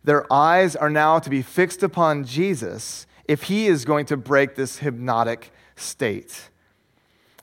Their 0.04 0.32
eyes 0.32 0.76
are 0.76 0.90
now 0.90 1.20
to 1.20 1.30
be 1.30 1.42
fixed 1.42 1.84
upon 1.84 2.26
Jesus 2.26 3.08
if 3.28 3.44
he 3.44 3.68
is 3.68 3.86
going 3.86 4.06
to 4.06 4.18
break 4.18 4.56
this 4.56 4.78
hypnotic 4.78 5.52
state. 5.76 6.50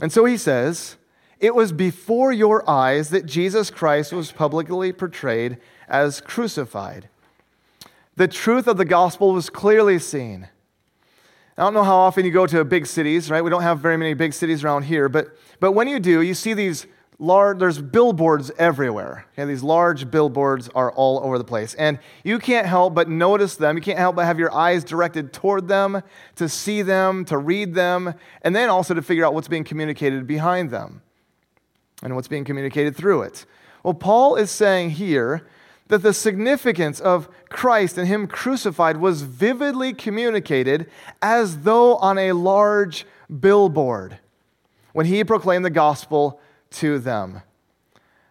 And 0.01 0.13
so 0.13 0.25
he 0.25 0.37
says, 0.37 0.97
It 1.41 1.55
was 1.55 1.73
before 1.73 2.33
your 2.33 2.69
eyes 2.69 3.11
that 3.11 3.27
Jesus 3.27 3.71
Christ 3.71 4.13
was 4.13 4.33
publicly 4.33 4.93
portrayed 4.93 5.59
as 5.89 6.21
crucified. 6.21 7.09
The 8.17 8.29
truth 8.29 8.67
of 8.67 8.77
the 8.77 8.85
gospel 8.85 9.33
was 9.33 9.49
clearly 9.49 9.99
seen. 9.99 10.49
I 11.57 11.63
don't 11.63 11.75
know 11.75 11.85
how 11.85 11.97
often 11.97 12.25
you 12.25 12.31
go 12.31 12.47
to 12.47 12.65
big 12.65 12.87
cities, 12.87 13.31
right? 13.31 13.43
We 13.43 13.51
don't 13.51 13.63
have 13.63 13.79
very 13.79 13.97
many 13.97 14.15
big 14.15 14.33
cities 14.33 14.65
around 14.65 14.85
here, 14.85 15.09
but, 15.09 15.37
but 15.61 15.73
when 15.73 15.87
you 15.87 16.01
do, 16.01 16.23
you 16.23 16.35
see 16.35 16.55
these 16.55 16.87
large, 17.23 17.59
there's 17.59 17.81
billboards 17.81 18.51
everywhere. 18.59 19.27
Okay, 19.33 19.47
these 19.47 19.63
large 19.63 20.11
billboards 20.11 20.69
are 20.75 20.91
all 20.93 21.21
over 21.21 21.39
the 21.39 21.45
place. 21.45 21.73
And 21.75 21.99
you 22.25 22.39
can't 22.39 22.67
help 22.67 22.95
but 22.95 23.09
notice 23.09 23.57
them. 23.57 23.77
You 23.77 23.83
can't 23.83 23.99
help 23.99 24.17
but 24.17 24.27
have 24.27 24.39
your 24.39 24.53
eyes 24.53 24.83
directed 24.83 25.33
toward 25.33 25.69
them, 25.69 26.03
to 26.37 26.49
see 26.49 26.83
them, 26.83 27.25
to 27.27 27.39
read 27.39 27.75
them, 27.75 28.15
and 28.43 28.55
then 28.57 28.69
also 28.69 28.93
to 28.93 29.03
figure 29.03 29.25
out 29.25 29.35
what's 29.35 29.49
being 29.49 29.65
communicated 29.65 30.27
behind 30.27 30.71
them 30.71 31.01
and 32.03 32.17
what's 32.17 32.29
being 32.29 32.45
communicated 32.45 32.97
through 32.97 33.23
it. 33.23 33.47
Well, 33.85 33.95
Paul 33.95 34.35
is 34.35 34.51
saying 34.51 34.91
here 34.91 35.47
that 35.89 36.03
the 36.03 36.13
significance 36.13 36.99
of 36.99 37.29
Christ 37.49 37.99
and 37.99 38.09
Him 38.09 38.27
crucified 38.27 38.97
was 38.97 39.23
vividly 39.23 39.93
communicated 39.93 40.91
as 41.21 41.59
though 41.59 41.97
on 41.97 42.19
a 42.19 42.33
large 42.33 43.07
billboard 43.41 44.19
when 44.93 45.07
He 45.07 45.23
proclaimed 45.23 45.65
the 45.65 45.71
gospel 45.71 46.41
to 46.75 46.99
them. 46.99 47.43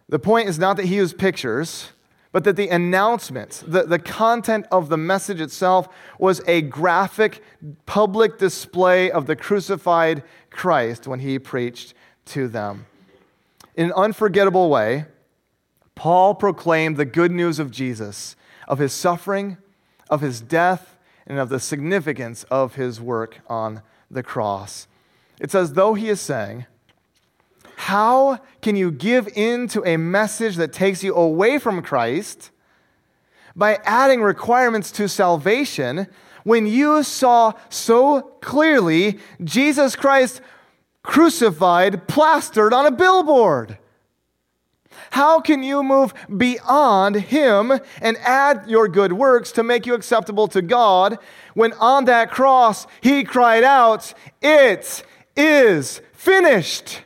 The 0.08 0.18
point 0.18 0.48
is 0.48 0.58
not 0.58 0.76
that 0.76 0.86
he 0.86 0.96
used 0.96 1.18
pictures, 1.18 1.92
but 2.32 2.44
that 2.44 2.56
the 2.56 2.68
announcement, 2.68 3.62
the, 3.66 3.84
the 3.84 3.98
content 3.98 4.66
of 4.70 4.88
the 4.88 4.96
message 4.96 5.40
itself, 5.40 5.88
was 6.18 6.40
a 6.46 6.62
graphic, 6.62 7.42
public 7.86 8.38
display 8.38 9.10
of 9.10 9.26
the 9.26 9.36
crucified 9.36 10.22
Christ 10.50 11.06
when 11.06 11.20
he 11.20 11.38
preached 11.38 11.94
to 12.26 12.48
them. 12.48 12.86
In 13.74 13.86
an 13.86 13.92
unforgettable 13.92 14.70
way, 14.70 15.06
Paul 15.94 16.34
proclaimed 16.34 16.96
the 16.96 17.04
good 17.04 17.30
news 17.30 17.58
of 17.58 17.70
Jesus, 17.70 18.34
of 18.66 18.78
his 18.78 18.92
suffering, 18.92 19.58
of 20.08 20.20
his 20.20 20.40
death, 20.40 20.96
and 21.26 21.38
of 21.38 21.48
the 21.48 21.60
significance 21.60 22.44
of 22.44 22.74
his 22.74 23.00
work 23.00 23.40
on 23.46 23.82
the 24.10 24.22
cross. 24.22 24.86
It's 25.40 25.54
as 25.54 25.74
though 25.74 25.94
he 25.94 26.08
is 26.08 26.20
saying, 26.20 26.66
how 27.86 28.38
can 28.60 28.76
you 28.76 28.92
give 28.92 29.26
in 29.34 29.66
to 29.66 29.82
a 29.84 29.96
message 29.96 30.54
that 30.54 30.72
takes 30.72 31.02
you 31.02 31.16
away 31.16 31.58
from 31.58 31.82
Christ 31.82 32.52
by 33.56 33.80
adding 33.82 34.22
requirements 34.22 34.92
to 34.92 35.08
salvation 35.08 36.06
when 36.44 36.64
you 36.64 37.02
saw 37.02 37.54
so 37.70 38.22
clearly 38.40 39.18
Jesus 39.42 39.96
Christ 39.96 40.40
crucified, 41.02 42.06
plastered 42.06 42.72
on 42.72 42.86
a 42.86 42.92
billboard? 42.92 43.78
How 45.10 45.40
can 45.40 45.64
you 45.64 45.82
move 45.82 46.14
beyond 46.36 47.16
Him 47.16 47.72
and 48.00 48.16
add 48.18 48.62
your 48.68 48.86
good 48.86 49.12
works 49.12 49.50
to 49.52 49.64
make 49.64 49.86
you 49.86 49.94
acceptable 49.94 50.46
to 50.48 50.62
God 50.62 51.18
when 51.54 51.72
on 51.74 52.04
that 52.04 52.30
cross 52.30 52.86
He 53.00 53.24
cried 53.24 53.64
out, 53.64 54.14
It 54.40 55.02
is 55.36 56.00
finished? 56.12 57.00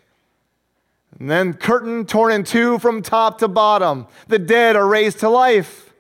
And 1.19 1.31
then 1.31 1.55
curtain 1.55 2.05
torn 2.05 2.33
in 2.33 2.45
two 2.45 2.79
from 2.79 3.03
top 3.03 3.39
to 3.39 3.49
bottom. 3.49 4.07
The 4.29 4.39
dead 4.39 4.77
are 4.77 4.87
raised 4.87 5.21
to 5.21 5.29
life. 5.29 5.95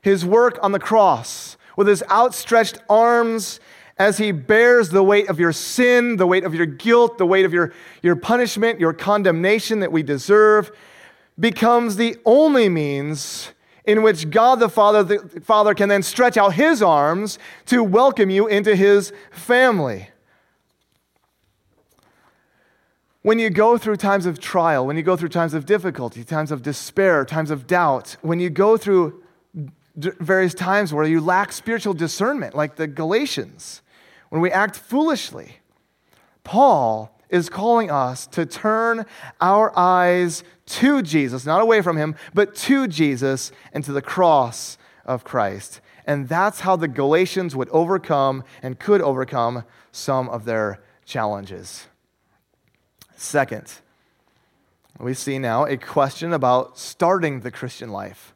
His 0.00 0.24
work 0.24 0.58
on 0.62 0.72
the 0.72 0.78
cross, 0.78 1.58
with 1.76 1.86
his 1.86 2.02
outstretched 2.10 2.78
arms 2.88 3.60
as 3.98 4.16
he 4.16 4.32
bears 4.32 4.88
the 4.88 5.02
weight 5.02 5.28
of 5.28 5.38
your 5.38 5.52
sin, 5.52 6.16
the 6.16 6.26
weight 6.26 6.44
of 6.44 6.54
your 6.54 6.64
guilt, 6.64 7.18
the 7.18 7.26
weight 7.26 7.44
of 7.44 7.52
your, 7.52 7.74
your 8.02 8.16
punishment, 8.16 8.80
your 8.80 8.94
condemnation 8.94 9.80
that 9.80 9.92
we 9.92 10.02
deserve, 10.02 10.70
becomes 11.38 11.96
the 11.96 12.16
only 12.24 12.70
means 12.70 13.52
in 13.84 14.02
which 14.02 14.30
God 14.30 14.58
the 14.58 14.70
Father, 14.70 15.02
the 15.02 15.40
Father 15.42 15.74
can 15.74 15.90
then 15.90 16.02
stretch 16.02 16.38
out 16.38 16.54
his 16.54 16.80
arms 16.80 17.38
to 17.66 17.84
welcome 17.84 18.30
you 18.30 18.46
into 18.46 18.74
his 18.74 19.12
family. 19.30 20.08
When 23.22 23.38
you 23.38 23.50
go 23.50 23.76
through 23.76 23.96
times 23.96 24.24
of 24.24 24.40
trial, 24.40 24.86
when 24.86 24.96
you 24.96 25.02
go 25.02 25.14
through 25.14 25.28
times 25.28 25.52
of 25.52 25.66
difficulty, 25.66 26.24
times 26.24 26.50
of 26.50 26.62
despair, 26.62 27.26
times 27.26 27.50
of 27.50 27.66
doubt, 27.66 28.16
when 28.22 28.40
you 28.40 28.48
go 28.48 28.78
through 28.78 29.22
various 29.94 30.54
times 30.54 30.94
where 30.94 31.04
you 31.04 31.20
lack 31.20 31.52
spiritual 31.52 31.92
discernment, 31.92 32.54
like 32.54 32.76
the 32.76 32.86
Galatians, 32.86 33.82
when 34.30 34.40
we 34.40 34.50
act 34.50 34.74
foolishly, 34.74 35.56
Paul 36.44 37.14
is 37.28 37.50
calling 37.50 37.90
us 37.90 38.26
to 38.28 38.46
turn 38.46 39.04
our 39.38 39.70
eyes 39.78 40.42
to 40.66 41.02
Jesus, 41.02 41.44
not 41.44 41.60
away 41.60 41.82
from 41.82 41.98
him, 41.98 42.16
but 42.32 42.54
to 42.54 42.88
Jesus 42.88 43.52
and 43.74 43.84
to 43.84 43.92
the 43.92 44.00
cross 44.00 44.78
of 45.04 45.24
Christ. 45.24 45.82
And 46.06 46.26
that's 46.26 46.60
how 46.60 46.74
the 46.74 46.88
Galatians 46.88 47.54
would 47.54 47.68
overcome 47.68 48.44
and 48.62 48.78
could 48.78 49.02
overcome 49.02 49.64
some 49.92 50.30
of 50.30 50.46
their 50.46 50.82
challenges. 51.04 51.86
Second, 53.20 53.70
we 54.98 55.12
see 55.12 55.38
now 55.38 55.66
a 55.66 55.76
question 55.76 56.32
about 56.32 56.78
starting 56.78 57.40
the 57.40 57.50
Christian 57.50 57.90
life. 57.90 58.34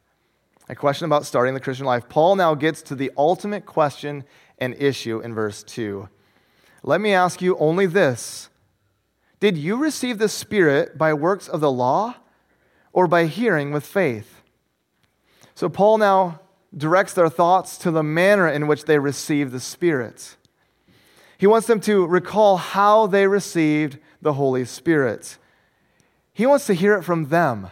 A 0.69 0.75
question 0.75 1.07
about 1.07 1.25
starting 1.25 1.55
the 1.55 1.61
Christian 1.61 1.87
life. 1.87 2.07
Paul 2.11 2.37
now 2.37 2.55
gets 2.55 2.83
to 2.83 2.95
the 2.95 3.11
ultimate 3.17 3.64
question 3.64 4.25
and 4.59 4.75
issue 4.75 5.21
in 5.21 5.35
verse 5.35 5.62
2. 5.62 6.11
Let 6.83 7.00
me 7.00 7.14
ask 7.14 7.41
you 7.41 7.57
only 7.57 7.87
this 7.87 8.50
Did 9.41 9.57
you 9.57 9.79
receive 9.79 10.19
the 10.19 10.29
Spirit 10.29 10.99
by 10.99 11.14
works 11.14 11.49
of 11.49 11.61
the 11.61 11.73
law 11.73 12.17
or 12.93 13.07
by 13.07 13.25
hearing 13.25 13.73
with 13.73 13.87
faith? 13.87 14.43
So 15.55 15.71
Paul 15.71 15.97
now 15.97 16.41
directs 16.76 17.14
their 17.14 17.31
thoughts 17.31 17.79
to 17.79 17.91
the 17.91 18.03
manner 18.03 18.47
in 18.47 18.67
which 18.67 18.85
they 18.85 18.99
received 18.99 19.50
the 19.50 19.61
Spirit. 19.61 20.37
He 21.38 21.47
wants 21.47 21.67
them 21.67 21.81
to 21.81 22.07
recall 22.07 22.59
how 22.59 23.07
they 23.07 23.26
received 23.26 23.99
the 24.25 24.33
Holy 24.33 24.64
Spirit. 24.64 25.38
He 26.33 26.47
wants 26.47 26.66
to 26.66 26.75
hear 26.75 26.95
it 26.95 27.04
from 27.04 27.26
them 27.26 27.69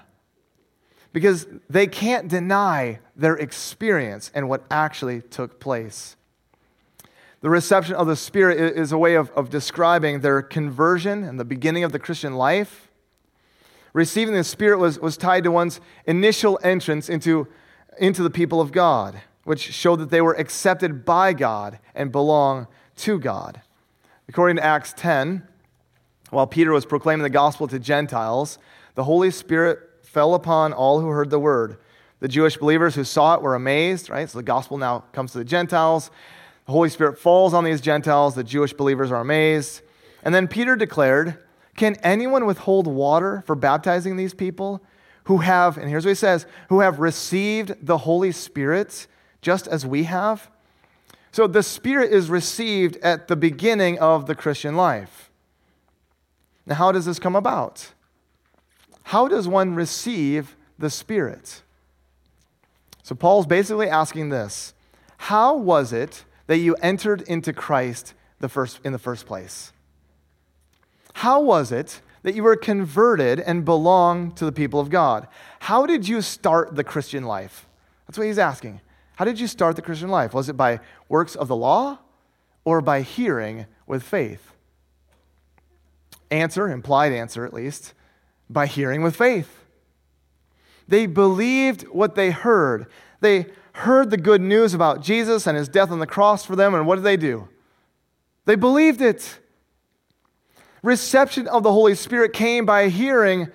because 1.12 1.46
they 1.68 1.86
can't 1.86 2.28
deny 2.28 3.00
their 3.16 3.34
experience 3.34 4.30
and 4.34 4.48
what 4.48 4.64
actually 4.70 5.20
took 5.20 5.58
place. 5.58 6.16
The 7.40 7.50
reception 7.50 7.96
of 7.96 8.06
the 8.06 8.14
Spirit 8.14 8.60
is 8.60 8.92
a 8.92 8.98
way 8.98 9.14
of, 9.14 9.30
of 9.30 9.50
describing 9.50 10.20
their 10.20 10.42
conversion 10.42 11.24
and 11.24 11.40
the 11.40 11.44
beginning 11.44 11.82
of 11.82 11.90
the 11.90 11.98
Christian 11.98 12.34
life. 12.34 12.88
Receiving 13.92 14.34
the 14.34 14.44
Spirit 14.44 14.78
was, 14.78 14.98
was 15.00 15.16
tied 15.16 15.42
to 15.44 15.50
one's 15.50 15.80
initial 16.06 16.60
entrance 16.62 17.08
into, 17.08 17.48
into 17.98 18.22
the 18.22 18.30
people 18.30 18.60
of 18.60 18.70
God, 18.72 19.20
which 19.44 19.60
showed 19.60 19.96
that 19.96 20.10
they 20.10 20.20
were 20.20 20.34
accepted 20.34 21.04
by 21.04 21.32
God 21.32 21.78
and 21.94 22.12
belong 22.12 22.68
to 22.96 23.18
God. 23.18 23.60
According 24.28 24.56
to 24.56 24.64
Acts 24.64 24.94
10, 24.96 25.46
while 26.32 26.46
Peter 26.46 26.72
was 26.72 26.86
proclaiming 26.86 27.22
the 27.22 27.28
gospel 27.30 27.68
to 27.68 27.78
Gentiles, 27.78 28.58
the 28.94 29.04
Holy 29.04 29.30
Spirit 29.30 29.78
fell 30.02 30.34
upon 30.34 30.72
all 30.72 30.98
who 30.98 31.08
heard 31.08 31.28
the 31.28 31.38
word. 31.38 31.76
The 32.20 32.28
Jewish 32.28 32.56
believers 32.56 32.94
who 32.94 33.04
saw 33.04 33.34
it 33.34 33.42
were 33.42 33.54
amazed, 33.54 34.08
right? 34.08 34.28
So 34.28 34.38
the 34.38 34.42
gospel 34.42 34.78
now 34.78 35.00
comes 35.12 35.32
to 35.32 35.38
the 35.38 35.44
Gentiles. 35.44 36.10
The 36.64 36.72
Holy 36.72 36.88
Spirit 36.88 37.18
falls 37.18 37.52
on 37.52 37.64
these 37.64 37.82
Gentiles. 37.82 38.34
The 38.34 38.44
Jewish 38.44 38.72
believers 38.72 39.12
are 39.12 39.20
amazed. 39.20 39.82
And 40.22 40.34
then 40.34 40.48
Peter 40.48 40.74
declared, 40.74 41.36
Can 41.76 41.96
anyone 41.96 42.46
withhold 42.46 42.86
water 42.86 43.42
for 43.46 43.54
baptizing 43.54 44.16
these 44.16 44.32
people 44.32 44.82
who 45.24 45.38
have, 45.38 45.76
and 45.76 45.90
here's 45.90 46.06
what 46.06 46.12
he 46.12 46.14
says, 46.14 46.46
who 46.70 46.80
have 46.80 46.98
received 46.98 47.74
the 47.84 47.98
Holy 47.98 48.32
Spirit 48.32 49.06
just 49.42 49.68
as 49.68 49.84
we 49.84 50.04
have? 50.04 50.50
So 51.30 51.46
the 51.46 51.62
Spirit 51.62 52.10
is 52.10 52.30
received 52.30 52.96
at 53.02 53.28
the 53.28 53.36
beginning 53.36 53.98
of 53.98 54.24
the 54.24 54.34
Christian 54.34 54.76
life. 54.76 55.28
Now, 56.66 56.76
how 56.76 56.92
does 56.92 57.06
this 57.06 57.18
come 57.18 57.36
about? 57.36 57.92
How 59.04 59.28
does 59.28 59.48
one 59.48 59.74
receive 59.74 60.56
the 60.78 60.90
Spirit? 60.90 61.62
So, 63.02 63.14
Paul's 63.14 63.46
basically 63.46 63.88
asking 63.88 64.28
this 64.28 64.74
How 65.18 65.56
was 65.56 65.92
it 65.92 66.24
that 66.46 66.58
you 66.58 66.74
entered 66.76 67.22
into 67.22 67.52
Christ 67.52 68.14
the 68.38 68.48
first, 68.48 68.80
in 68.84 68.92
the 68.92 68.98
first 68.98 69.26
place? 69.26 69.72
How 71.14 71.40
was 71.40 71.72
it 71.72 72.00
that 72.22 72.34
you 72.34 72.42
were 72.42 72.56
converted 72.56 73.40
and 73.40 73.64
belonged 73.64 74.36
to 74.36 74.44
the 74.44 74.52
people 74.52 74.80
of 74.80 74.90
God? 74.90 75.26
How 75.60 75.86
did 75.86 76.08
you 76.08 76.22
start 76.22 76.76
the 76.76 76.84
Christian 76.84 77.24
life? 77.24 77.66
That's 78.06 78.18
what 78.18 78.26
he's 78.26 78.38
asking. 78.38 78.80
How 79.16 79.24
did 79.24 79.38
you 79.38 79.46
start 79.46 79.76
the 79.76 79.82
Christian 79.82 80.08
life? 80.08 80.32
Was 80.32 80.48
it 80.48 80.56
by 80.56 80.80
works 81.08 81.34
of 81.34 81.48
the 81.48 81.56
law 81.56 81.98
or 82.64 82.80
by 82.80 83.02
hearing 83.02 83.66
with 83.86 84.02
faith? 84.02 84.51
Answer, 86.32 86.66
implied 86.68 87.12
answer 87.12 87.44
at 87.44 87.52
least, 87.52 87.92
by 88.48 88.66
hearing 88.66 89.02
with 89.02 89.14
faith. 89.14 89.64
They 90.88 91.06
believed 91.06 91.82
what 91.88 92.14
they 92.14 92.30
heard. 92.30 92.86
They 93.20 93.46
heard 93.74 94.10
the 94.10 94.16
good 94.16 94.40
news 94.40 94.72
about 94.72 95.02
Jesus 95.02 95.46
and 95.46 95.58
his 95.58 95.68
death 95.68 95.90
on 95.90 95.98
the 95.98 96.06
cross 96.06 96.44
for 96.44 96.56
them, 96.56 96.74
and 96.74 96.86
what 96.86 96.96
did 96.96 97.04
they 97.04 97.18
do? 97.18 97.48
They 98.46 98.54
believed 98.54 99.02
it. 99.02 99.38
Reception 100.82 101.46
of 101.48 101.62
the 101.62 101.72
Holy 101.72 101.94
Spirit 101.94 102.32
came 102.32 102.64
by 102.64 102.88
hearing 102.88 103.48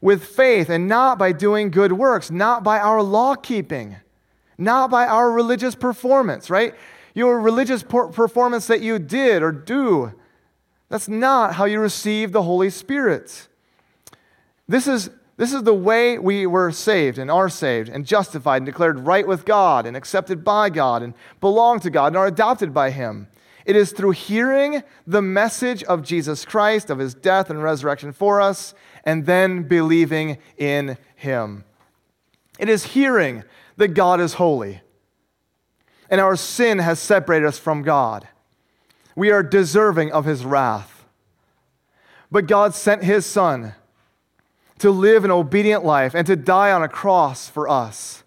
with 0.00 0.24
faith 0.24 0.68
and 0.68 0.88
not 0.88 1.18
by 1.18 1.30
doing 1.30 1.70
good 1.70 1.92
works, 1.92 2.30
not 2.30 2.64
by 2.64 2.80
our 2.80 3.02
law 3.02 3.36
keeping, 3.36 3.96
not 4.58 4.90
by 4.90 5.06
our 5.06 5.30
religious 5.30 5.76
performance, 5.76 6.50
right? 6.50 6.74
Your 7.14 7.40
religious 7.40 7.84
performance 7.84 8.66
that 8.66 8.82
you 8.82 8.98
did 8.98 9.42
or 9.42 9.52
do, 9.52 10.12
that's 10.88 11.08
not 11.08 11.54
how 11.54 11.64
you 11.64 11.80
receive 11.80 12.32
the 12.32 12.42
Holy 12.42 12.70
Spirit. 12.70 13.48
This 14.68 14.86
is 14.86 15.10
this 15.36 15.52
is 15.52 15.64
the 15.64 15.74
way 15.74 16.18
we 16.18 16.46
were 16.46 16.70
saved 16.72 17.18
and 17.18 17.30
are 17.30 17.50
saved 17.50 17.90
and 17.90 18.06
justified 18.06 18.58
and 18.58 18.66
declared 18.66 19.00
right 19.00 19.26
with 19.26 19.44
God 19.44 19.84
and 19.84 19.94
accepted 19.94 20.42
by 20.42 20.70
God 20.70 21.02
and 21.02 21.12
belong 21.42 21.78
to 21.80 21.90
God 21.90 22.06
and 22.06 22.16
are 22.16 22.26
adopted 22.26 22.72
by 22.72 22.90
Him. 22.90 23.28
It 23.66 23.76
is 23.76 23.92
through 23.92 24.12
hearing 24.12 24.82
the 25.06 25.20
message 25.20 25.82
of 25.84 26.02
Jesus 26.02 26.46
Christ, 26.46 26.88
of 26.88 26.98
His 26.98 27.12
death 27.12 27.50
and 27.50 27.62
resurrection 27.62 28.12
for 28.12 28.40
us, 28.40 28.72
and 29.04 29.26
then 29.26 29.64
believing 29.64 30.38
in 30.56 30.96
Him. 31.16 31.64
It 32.58 32.70
is 32.70 32.84
hearing 32.84 33.44
that 33.76 33.88
God 33.88 34.22
is 34.22 34.34
holy 34.34 34.80
and 36.08 36.20
our 36.20 36.36
sin 36.36 36.78
has 36.78 36.98
separated 36.98 37.46
us 37.46 37.58
from 37.58 37.82
God. 37.82 38.28
We 39.16 39.32
are 39.32 39.42
deserving 39.42 40.12
of 40.12 40.24
His 40.24 40.44
wrath. 40.44 41.04
But 42.30 42.46
God 42.46 42.74
sent 42.74 43.02
His 43.02 43.26
Son 43.26 43.74
to 44.78 44.90
live 44.90 45.24
an 45.24 45.30
obedient 45.30 45.84
life 45.84 46.14
and 46.14 46.26
to 46.26 46.36
die 46.36 46.70
on 46.70 46.82
a 46.82 46.88
cross 46.88 47.48
for 47.48 47.68
us. 47.68 48.22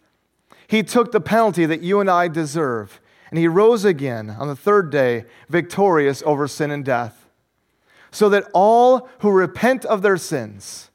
He 0.67 0.84
took 0.84 1.12
the 1.12 1.21
penalty 1.21 1.65
that 1.65 1.82
you 1.82 1.99
and 1.99 2.10
I 2.10 2.28
deserve, 2.28 2.99
and 3.30 3.39
he 3.39 3.47
rose 3.47 3.86
again 3.86 4.30
on 4.30 4.47
the 4.47 4.56
third 4.56 4.91
day, 4.91 5.25
victorious 5.47 6.21
over 6.25 6.47
sin 6.47 6.71
and 6.71 6.86
death, 6.86 7.28
so 8.12 8.30
that 8.30 8.47
all 8.54 9.10
who 9.19 9.32
repent 9.32 9.86
of 9.86 10.02
their 10.02 10.17
sins 10.17 10.89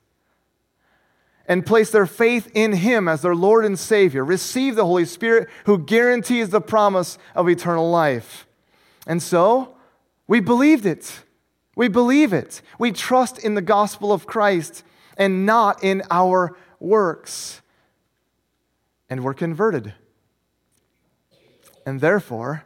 and 1.46 1.66
place 1.66 1.90
their 1.90 2.07
faith 2.07 2.50
in 2.54 2.72
him 2.72 3.07
as 3.07 3.22
their 3.22 3.35
Lord 3.35 3.64
and 3.64 3.78
Savior 3.78 4.24
receive 4.24 4.76
the 4.76 4.87
Holy 4.87 5.04
Spirit 5.04 5.48
who 5.66 5.78
guarantees 5.78 6.50
the 6.50 6.61
promise 6.61 7.18
of 7.35 7.48
eternal 7.48 7.90
life. 7.90 8.46
And 9.07 9.22
so, 9.22 9.74
we 10.27 10.41
believed 10.41 10.87
it. 10.87 11.25
We 11.77 11.89
believe 11.89 12.33
it. 12.33 12.63
We 12.79 12.93
trust 12.93 13.39
in 13.39 13.55
the 13.55 13.63
gospel 13.63 14.13
of 14.13 14.27
Christ 14.27 14.85
and 15.17 15.45
not 15.45 15.83
in 15.83 16.03
our 16.11 16.57
works. 16.79 17.61
And 19.11 19.25
we're 19.25 19.35
converted. 19.35 19.95
And 21.87 22.01
therefore, 22.01 22.65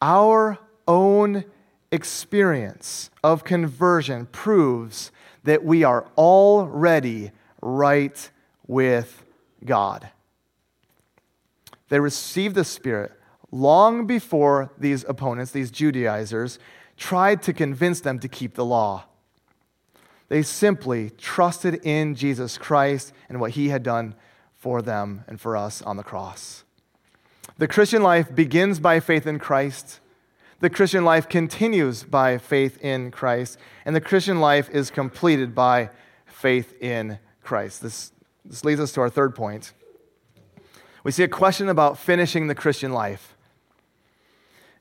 our 0.00 0.58
own 0.88 1.44
experience 1.92 3.10
of 3.22 3.44
conversion 3.44 4.26
proves 4.26 5.12
that 5.44 5.64
we 5.64 5.84
are 5.84 6.06
already 6.16 7.32
right 7.60 8.30
with 8.66 9.24
God. 9.64 10.08
They 11.88 12.00
received 12.00 12.54
the 12.54 12.64
Spirit 12.64 13.12
long 13.50 14.06
before 14.06 14.72
these 14.78 15.04
opponents, 15.08 15.52
these 15.52 15.70
Judaizers, 15.70 16.58
tried 16.96 17.42
to 17.42 17.52
convince 17.52 18.00
them 18.00 18.18
to 18.20 18.28
keep 18.28 18.54
the 18.54 18.64
law. 18.64 19.04
They 20.28 20.42
simply 20.42 21.10
trusted 21.10 21.80
in 21.84 22.14
Jesus 22.14 22.56
Christ 22.56 23.12
and 23.28 23.40
what 23.40 23.52
he 23.52 23.70
had 23.70 23.82
done 23.82 24.14
for 24.54 24.80
them 24.80 25.24
and 25.26 25.40
for 25.40 25.56
us 25.56 25.82
on 25.82 25.96
the 25.96 26.04
cross. 26.04 26.64
The 27.58 27.66
Christian 27.66 28.02
life 28.02 28.32
begins 28.34 28.78
by 28.78 29.00
faith 29.00 29.26
in 29.26 29.38
Christ. 29.38 30.00
The 30.60 30.70
Christian 30.70 31.04
life 31.04 31.28
continues 31.28 32.04
by 32.04 32.38
faith 32.38 32.78
in 32.82 33.10
Christ. 33.10 33.58
And 33.84 33.96
the 33.96 34.00
Christian 34.00 34.40
life 34.40 34.68
is 34.70 34.90
completed 34.90 35.54
by 35.54 35.90
faith 36.26 36.74
in 36.80 37.18
Christ. 37.42 37.82
This, 37.82 38.12
this 38.44 38.64
leads 38.64 38.80
us 38.80 38.92
to 38.92 39.00
our 39.00 39.10
third 39.10 39.34
point. 39.34 39.72
We 41.02 41.12
see 41.12 41.22
a 41.22 41.28
question 41.28 41.68
about 41.68 41.98
finishing 41.98 42.46
the 42.46 42.54
Christian 42.54 42.92
life 42.92 43.36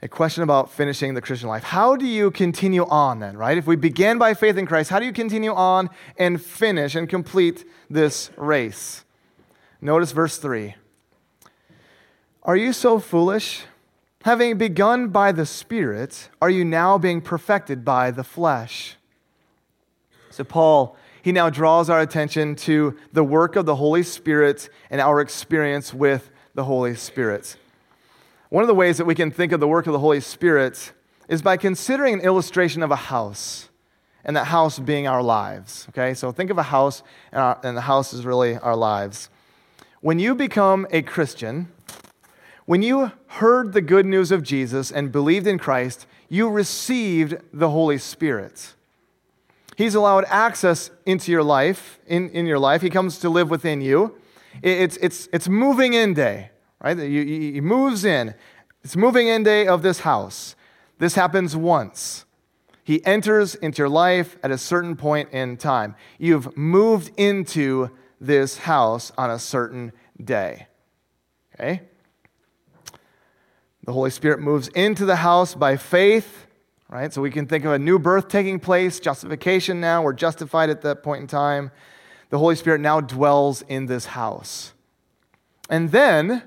a 0.01 0.07
question 0.07 0.43
about 0.43 0.71
finishing 0.71 1.13
the 1.13 1.21
Christian 1.21 1.49
life. 1.49 1.63
How 1.63 1.95
do 1.95 2.05
you 2.05 2.31
continue 2.31 2.85
on 2.85 3.19
then, 3.19 3.35
right? 3.35 3.57
If 3.57 3.67
we 3.67 3.75
begin 3.75 4.17
by 4.17 4.33
faith 4.33 4.57
in 4.57 4.65
Christ, 4.65 4.89
how 4.89 4.99
do 4.99 5.05
you 5.05 5.11
continue 5.11 5.53
on 5.53 5.89
and 6.17 6.41
finish 6.41 6.95
and 6.95 7.09
complete 7.09 7.65
this 7.89 8.31
race? 8.37 9.03
Notice 9.81 10.11
verse 10.11 10.37
3. 10.37 10.75
Are 12.43 12.55
you 12.55 12.71
so 12.71 12.99
foolish? 12.99 13.63
Having 14.23 14.57
begun 14.57 15.09
by 15.09 15.31
the 15.31 15.45
Spirit, 15.45 16.29
are 16.41 16.49
you 16.49 16.65
now 16.65 16.97
being 16.97 17.21
perfected 17.21 17.85
by 17.85 18.11
the 18.11 18.23
flesh? 18.23 18.95
So, 20.29 20.43
Paul, 20.43 20.97
he 21.21 21.31
now 21.31 21.49
draws 21.49 21.89
our 21.89 21.99
attention 21.99 22.55
to 22.57 22.97
the 23.11 23.23
work 23.23 23.55
of 23.55 23.65
the 23.65 23.75
Holy 23.75 24.03
Spirit 24.03 24.69
and 24.89 25.01
our 25.01 25.19
experience 25.19 25.93
with 25.93 26.31
the 26.53 26.63
Holy 26.65 26.95
Spirit. 26.95 27.57
One 28.49 28.63
of 28.63 28.67
the 28.67 28.73
ways 28.73 28.97
that 28.97 29.05
we 29.05 29.13
can 29.13 29.29
think 29.29 29.51
of 29.51 29.59
the 29.59 29.67
work 29.67 29.85
of 29.85 29.93
the 29.93 29.99
Holy 29.99 30.19
Spirit 30.19 30.91
is 31.27 31.43
by 31.43 31.55
considering 31.55 32.15
an 32.15 32.21
illustration 32.21 32.81
of 32.81 32.89
a 32.89 32.95
house, 32.95 33.69
and 34.25 34.35
that 34.35 34.45
house 34.45 34.79
being 34.79 35.07
our 35.07 35.21
lives. 35.21 35.85
Okay, 35.89 36.15
so 36.15 36.31
think 36.31 36.49
of 36.49 36.57
a 36.57 36.63
house, 36.63 37.03
and, 37.31 37.41
our, 37.41 37.59
and 37.63 37.77
the 37.77 37.81
house 37.81 38.11
is 38.11 38.25
really 38.25 38.57
our 38.57 38.75
lives. 38.75 39.29
When 40.01 40.17
you 40.17 40.33
become 40.33 40.87
a 40.89 41.03
Christian, 41.03 41.71
when 42.65 42.81
you 42.81 43.11
heard 43.27 43.73
the 43.73 43.81
good 43.81 44.07
news 44.07 44.31
of 44.31 44.41
Jesus 44.41 44.91
and 44.91 45.11
believed 45.11 45.45
in 45.45 45.59
Christ, 45.59 46.07
you 46.27 46.49
received 46.49 47.37
the 47.53 47.69
Holy 47.69 47.99
Spirit. 47.99 48.73
He's 49.75 49.93
allowed 49.93 50.25
access 50.27 50.89
into 51.05 51.31
your 51.31 51.43
life, 51.43 51.99
in, 52.07 52.29
in 52.31 52.47
your 52.47 52.59
life. 52.59 52.81
He 52.81 52.89
comes 52.89 53.19
to 53.19 53.29
live 53.29 53.51
within 53.51 53.79
you. 53.79 54.15
It's, 54.63 54.97
it's, 54.97 55.29
it's 55.31 55.47
moving 55.47 55.93
in 55.93 56.15
day 56.15 56.49
right? 56.83 56.97
He 56.97 57.61
moves 57.61 58.05
in. 58.05 58.35
It's 58.83 58.95
moving 58.95 59.27
in 59.27 59.43
day 59.43 59.67
of 59.67 59.81
this 59.81 59.99
house. 59.99 60.55
This 60.97 61.15
happens 61.15 61.55
once. 61.55 62.25
He 62.83 63.05
enters 63.05 63.55
into 63.55 63.79
your 63.79 63.89
life 63.89 64.37
at 64.41 64.51
a 64.51 64.57
certain 64.57 64.95
point 64.95 65.29
in 65.31 65.57
time. 65.57 65.95
You've 66.17 66.57
moved 66.57 67.11
into 67.17 67.91
this 68.19 68.57
house 68.59 69.11
on 69.17 69.29
a 69.29 69.39
certain 69.39 69.91
day. 70.23 70.67
Okay? 71.53 71.83
The 73.85 73.93
Holy 73.93 74.09
Spirit 74.09 74.39
moves 74.39 74.67
into 74.69 75.05
the 75.05 75.17
house 75.17 75.55
by 75.55 75.77
faith, 75.77 76.47
right? 76.89 77.13
So 77.13 77.21
we 77.21 77.31
can 77.31 77.45
think 77.45 77.65
of 77.65 77.71
a 77.71 77.79
new 77.79 77.99
birth 77.99 78.27
taking 78.27 78.59
place, 78.59 78.99
justification 78.99 79.79
now. 79.79 80.01
We're 80.01 80.13
justified 80.13 80.69
at 80.69 80.81
that 80.81 81.03
point 81.03 81.21
in 81.21 81.27
time. 81.27 81.71
The 82.29 82.39
Holy 82.39 82.55
Spirit 82.55 82.81
now 82.81 83.01
dwells 83.01 83.61
in 83.63 83.85
this 83.85 84.05
house. 84.05 84.73
And 85.69 85.91
then 85.91 86.43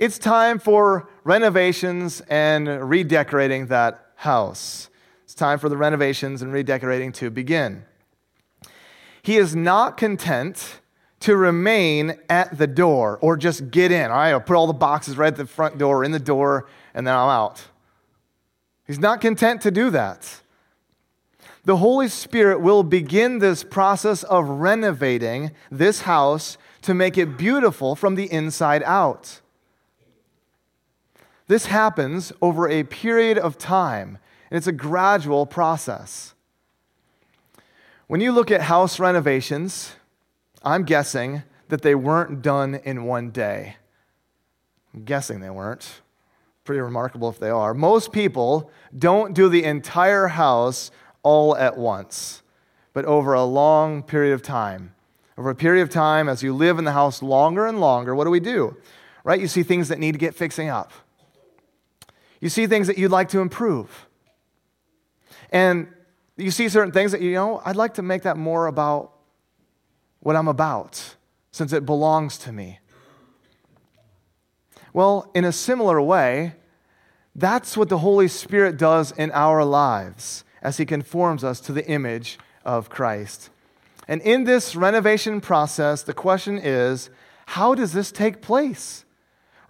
it's 0.00 0.18
time 0.18 0.58
for 0.58 1.10
renovations 1.24 2.22
and 2.22 2.66
redecorating 2.88 3.66
that 3.66 4.06
house. 4.16 4.88
It's 5.24 5.34
time 5.34 5.58
for 5.58 5.68
the 5.68 5.76
renovations 5.76 6.40
and 6.40 6.54
redecorating 6.54 7.12
to 7.12 7.28
begin. 7.28 7.84
He 9.20 9.36
is 9.36 9.54
not 9.54 9.98
content 9.98 10.80
to 11.20 11.36
remain 11.36 12.14
at 12.30 12.56
the 12.56 12.66
door 12.66 13.18
or 13.20 13.36
just 13.36 13.70
get 13.70 13.92
in. 13.92 14.10
All 14.10 14.16
right, 14.16 14.30
I'll 14.30 14.40
put 14.40 14.56
all 14.56 14.66
the 14.66 14.72
boxes 14.72 15.18
right 15.18 15.26
at 15.26 15.36
the 15.36 15.44
front 15.44 15.76
door, 15.76 16.02
in 16.02 16.12
the 16.12 16.18
door, 16.18 16.66
and 16.94 17.06
then 17.06 17.14
I'm 17.14 17.28
out. 17.28 17.62
He's 18.86 18.98
not 18.98 19.20
content 19.20 19.60
to 19.60 19.70
do 19.70 19.90
that. 19.90 20.40
The 21.64 21.76
Holy 21.76 22.08
Spirit 22.08 22.62
will 22.62 22.84
begin 22.84 23.38
this 23.38 23.62
process 23.62 24.22
of 24.22 24.48
renovating 24.48 25.50
this 25.70 26.00
house 26.00 26.56
to 26.80 26.94
make 26.94 27.18
it 27.18 27.36
beautiful 27.36 27.94
from 27.94 28.14
the 28.14 28.32
inside 28.32 28.82
out. 28.84 29.42
This 31.50 31.66
happens 31.66 32.32
over 32.40 32.68
a 32.68 32.84
period 32.84 33.36
of 33.36 33.58
time, 33.58 34.18
and 34.50 34.56
it's 34.56 34.68
a 34.68 34.72
gradual 34.72 35.46
process. 35.46 36.32
When 38.06 38.20
you 38.20 38.30
look 38.30 38.52
at 38.52 38.60
house 38.60 39.00
renovations, 39.00 39.96
I'm 40.62 40.84
guessing 40.84 41.42
that 41.68 41.82
they 41.82 41.96
weren't 41.96 42.40
done 42.40 42.76
in 42.76 43.02
one 43.02 43.30
day. 43.30 43.74
I'm 44.94 45.02
guessing 45.02 45.40
they 45.40 45.50
weren't. 45.50 46.02
Pretty 46.62 46.80
remarkable 46.80 47.28
if 47.28 47.40
they 47.40 47.50
are. 47.50 47.74
Most 47.74 48.12
people 48.12 48.70
don't 48.96 49.34
do 49.34 49.48
the 49.48 49.64
entire 49.64 50.28
house 50.28 50.92
all 51.24 51.56
at 51.56 51.76
once, 51.76 52.42
but 52.92 53.04
over 53.06 53.32
a 53.32 53.42
long 53.42 54.04
period 54.04 54.34
of 54.34 54.42
time. 54.42 54.94
Over 55.36 55.50
a 55.50 55.56
period 55.56 55.82
of 55.82 55.90
time, 55.90 56.28
as 56.28 56.44
you 56.44 56.54
live 56.54 56.78
in 56.78 56.84
the 56.84 56.92
house 56.92 57.24
longer 57.24 57.66
and 57.66 57.80
longer, 57.80 58.14
what 58.14 58.22
do 58.22 58.30
we 58.30 58.38
do? 58.38 58.76
Right? 59.24 59.40
You 59.40 59.48
see 59.48 59.64
things 59.64 59.88
that 59.88 59.98
need 59.98 60.12
to 60.12 60.18
get 60.18 60.36
fixing 60.36 60.68
up. 60.68 60.92
You 62.40 62.48
see 62.48 62.66
things 62.66 62.86
that 62.86 62.98
you'd 62.98 63.10
like 63.10 63.28
to 63.30 63.40
improve. 63.40 64.06
And 65.50 65.88
you 66.36 66.50
see 66.50 66.68
certain 66.68 66.92
things 66.92 67.12
that, 67.12 67.20
you 67.20 67.34
know, 67.34 67.60
I'd 67.64 67.76
like 67.76 67.94
to 67.94 68.02
make 68.02 68.22
that 68.22 68.36
more 68.36 68.66
about 68.66 69.12
what 70.20 70.36
I'm 70.36 70.48
about, 70.48 71.16
since 71.50 71.72
it 71.72 71.86
belongs 71.86 72.38
to 72.38 72.52
me. 72.52 72.78
Well, 74.92 75.30
in 75.34 75.44
a 75.44 75.52
similar 75.52 76.00
way, 76.00 76.54
that's 77.34 77.76
what 77.76 77.88
the 77.88 77.98
Holy 77.98 78.28
Spirit 78.28 78.76
does 78.76 79.12
in 79.12 79.30
our 79.32 79.64
lives 79.64 80.44
as 80.62 80.78
He 80.78 80.84
conforms 80.84 81.44
us 81.44 81.60
to 81.60 81.72
the 81.72 81.86
image 81.86 82.38
of 82.64 82.90
Christ. 82.90 83.50
And 84.08 84.20
in 84.22 84.44
this 84.44 84.74
renovation 84.74 85.40
process, 85.40 86.02
the 86.02 86.14
question 86.14 86.58
is 86.58 87.10
how 87.46 87.74
does 87.74 87.92
this 87.92 88.12
take 88.12 88.42
place? 88.42 89.04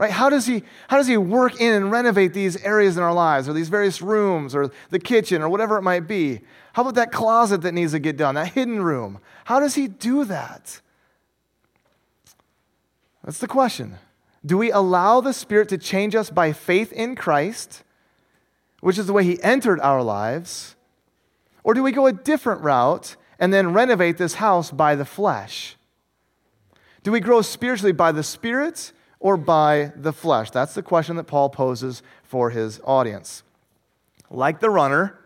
Right? 0.00 0.10
How 0.10 0.30
does, 0.30 0.46
he, 0.46 0.62
how 0.88 0.96
does 0.96 1.08
he 1.08 1.18
work 1.18 1.60
in 1.60 1.74
and 1.74 1.90
renovate 1.90 2.32
these 2.32 2.56
areas 2.64 2.96
in 2.96 3.02
our 3.02 3.12
lives, 3.12 3.50
or 3.50 3.52
these 3.52 3.68
various 3.68 4.00
rooms, 4.00 4.54
or 4.54 4.70
the 4.88 4.98
kitchen, 4.98 5.42
or 5.42 5.50
whatever 5.50 5.76
it 5.76 5.82
might 5.82 6.08
be? 6.08 6.40
How 6.72 6.80
about 6.80 6.94
that 6.94 7.12
closet 7.12 7.60
that 7.60 7.74
needs 7.74 7.92
to 7.92 7.98
get 7.98 8.16
done, 8.16 8.34
that 8.36 8.54
hidden 8.54 8.82
room? 8.82 9.20
How 9.44 9.60
does 9.60 9.74
he 9.74 9.88
do 9.88 10.24
that? 10.24 10.80
That's 13.22 13.40
the 13.40 13.46
question. 13.46 13.96
Do 14.44 14.56
we 14.56 14.72
allow 14.72 15.20
the 15.20 15.34
Spirit 15.34 15.68
to 15.68 15.76
change 15.76 16.14
us 16.14 16.30
by 16.30 16.54
faith 16.54 16.92
in 16.92 17.14
Christ, 17.14 17.84
which 18.80 18.96
is 18.96 19.06
the 19.06 19.12
way 19.12 19.24
he 19.24 19.42
entered 19.42 19.80
our 19.80 20.02
lives? 20.02 20.76
Or 21.62 21.74
do 21.74 21.82
we 21.82 21.92
go 21.92 22.06
a 22.06 22.12
different 22.14 22.62
route 22.62 23.16
and 23.38 23.52
then 23.52 23.74
renovate 23.74 24.16
this 24.16 24.36
house 24.36 24.70
by 24.70 24.94
the 24.94 25.04
flesh? 25.04 25.76
Do 27.02 27.12
we 27.12 27.20
grow 27.20 27.42
spiritually 27.42 27.92
by 27.92 28.12
the 28.12 28.22
Spirit 28.22 28.94
or 29.20 29.36
by 29.36 29.92
the 29.94 30.12
flesh? 30.12 30.50
That's 30.50 30.74
the 30.74 30.82
question 30.82 31.16
that 31.16 31.24
Paul 31.24 31.50
poses 31.50 32.02
for 32.24 32.50
his 32.50 32.80
audience. 32.84 33.42
Like 34.30 34.60
the 34.60 34.70
runner, 34.70 35.18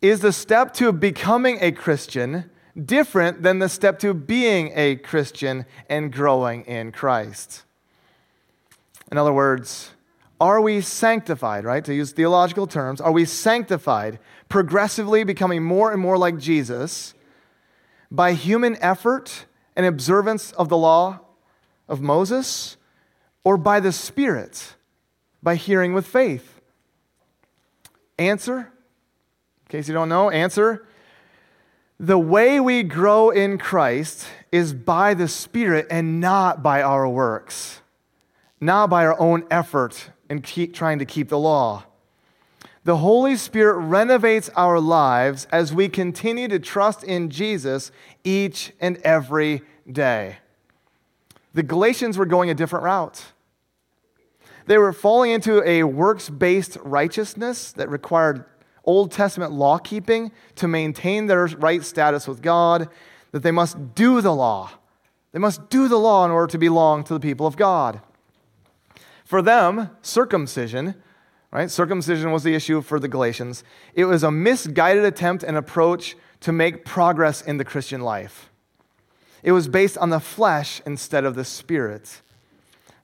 is 0.00 0.20
the 0.20 0.32
step 0.32 0.72
to 0.74 0.92
becoming 0.92 1.58
a 1.60 1.72
Christian 1.72 2.50
different 2.82 3.42
than 3.42 3.58
the 3.58 3.68
step 3.68 3.98
to 3.98 4.14
being 4.14 4.72
a 4.74 4.96
Christian 4.96 5.66
and 5.88 6.12
growing 6.12 6.64
in 6.64 6.90
Christ? 6.90 7.64
In 9.12 9.18
other 9.18 9.32
words, 9.32 9.90
are 10.40 10.60
we 10.60 10.80
sanctified, 10.80 11.64
right? 11.64 11.84
To 11.84 11.94
use 11.94 12.12
theological 12.12 12.66
terms, 12.66 13.00
are 13.00 13.12
we 13.12 13.26
sanctified, 13.26 14.18
progressively 14.48 15.22
becoming 15.22 15.62
more 15.62 15.92
and 15.92 16.00
more 16.00 16.16
like 16.16 16.38
Jesus 16.38 17.12
by 18.10 18.32
human 18.32 18.76
effort 18.82 19.44
and 19.76 19.84
observance 19.84 20.52
of 20.52 20.70
the 20.70 20.78
law 20.78 21.20
of 21.90 22.00
Moses, 22.00 22.78
or 23.44 23.58
by 23.58 23.80
the 23.80 23.92
Spirit, 23.92 24.76
by 25.42 25.56
hearing 25.56 25.92
with 25.92 26.06
faith? 26.06 26.60
Answer, 28.18 28.58
in 28.58 29.68
case 29.68 29.88
you 29.88 29.94
don't 29.94 30.08
know, 30.08 30.30
answer 30.30 30.86
the 31.98 32.18
way 32.18 32.58
we 32.58 32.82
grow 32.82 33.28
in 33.28 33.58
Christ 33.58 34.26
is 34.50 34.72
by 34.72 35.12
the 35.12 35.28
Spirit 35.28 35.86
and 35.90 36.18
not 36.18 36.62
by 36.62 36.80
our 36.80 37.06
works, 37.06 37.82
not 38.58 38.88
by 38.88 39.04
our 39.04 39.20
own 39.20 39.44
effort 39.50 40.10
in 40.30 40.40
keep, 40.40 40.72
trying 40.72 40.98
to 40.98 41.04
keep 41.04 41.28
the 41.28 41.38
law. 41.38 41.84
The 42.84 42.96
Holy 42.96 43.36
Spirit 43.36 43.80
renovates 43.80 44.48
our 44.56 44.80
lives 44.80 45.46
as 45.52 45.74
we 45.74 45.90
continue 45.90 46.48
to 46.48 46.58
trust 46.58 47.04
in 47.04 47.28
Jesus 47.28 47.92
each 48.24 48.72
and 48.80 48.96
every 49.04 49.60
day. 49.90 50.38
The 51.54 51.62
Galatians 51.62 52.16
were 52.16 52.26
going 52.26 52.50
a 52.50 52.54
different 52.54 52.84
route. 52.84 53.24
They 54.66 54.78
were 54.78 54.92
falling 54.92 55.32
into 55.32 55.62
a 55.68 55.82
works 55.84 56.28
based 56.28 56.76
righteousness 56.82 57.72
that 57.72 57.88
required 57.88 58.44
Old 58.84 59.12
Testament 59.12 59.52
law 59.52 59.78
keeping 59.78 60.32
to 60.56 60.68
maintain 60.68 61.26
their 61.26 61.46
right 61.46 61.84
status 61.84 62.26
with 62.26 62.42
God, 62.42 62.88
that 63.32 63.42
they 63.42 63.50
must 63.50 63.94
do 63.94 64.20
the 64.20 64.34
law. 64.34 64.70
They 65.32 65.38
must 65.38 65.70
do 65.70 65.86
the 65.88 65.98
law 65.98 66.24
in 66.24 66.30
order 66.30 66.50
to 66.52 66.58
belong 66.58 67.04
to 67.04 67.14
the 67.14 67.20
people 67.20 67.46
of 67.46 67.56
God. 67.56 68.00
For 69.24 69.42
them, 69.42 69.90
circumcision, 70.02 70.96
right? 71.52 71.70
Circumcision 71.70 72.32
was 72.32 72.42
the 72.42 72.54
issue 72.54 72.80
for 72.80 72.98
the 72.98 73.08
Galatians. 73.08 73.62
It 73.94 74.06
was 74.06 74.22
a 74.22 74.30
misguided 74.30 75.04
attempt 75.04 75.44
and 75.44 75.56
approach 75.56 76.16
to 76.40 76.52
make 76.52 76.84
progress 76.84 77.42
in 77.42 77.58
the 77.58 77.64
Christian 77.64 78.00
life. 78.00 78.49
It 79.42 79.52
was 79.52 79.68
based 79.68 79.96
on 79.98 80.10
the 80.10 80.20
flesh 80.20 80.82
instead 80.84 81.24
of 81.24 81.34
the 81.34 81.44
spirit. 81.44 82.20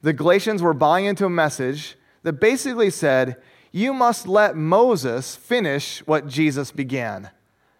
The 0.03 0.12
Galatians 0.12 0.62
were 0.62 0.75
buying 0.75 1.07
into 1.07 1.25
a 1.25 1.31
message 1.31 1.96
that 2.22 2.35
basically 2.35 2.90
said, 2.90 3.37
You 3.72 3.92
must 3.92 4.27
let 4.27 4.57
Moses 4.57 5.37
finish 5.37 6.01
what 6.07 6.29
Jesus 6.29 6.70
began. 6.70 7.31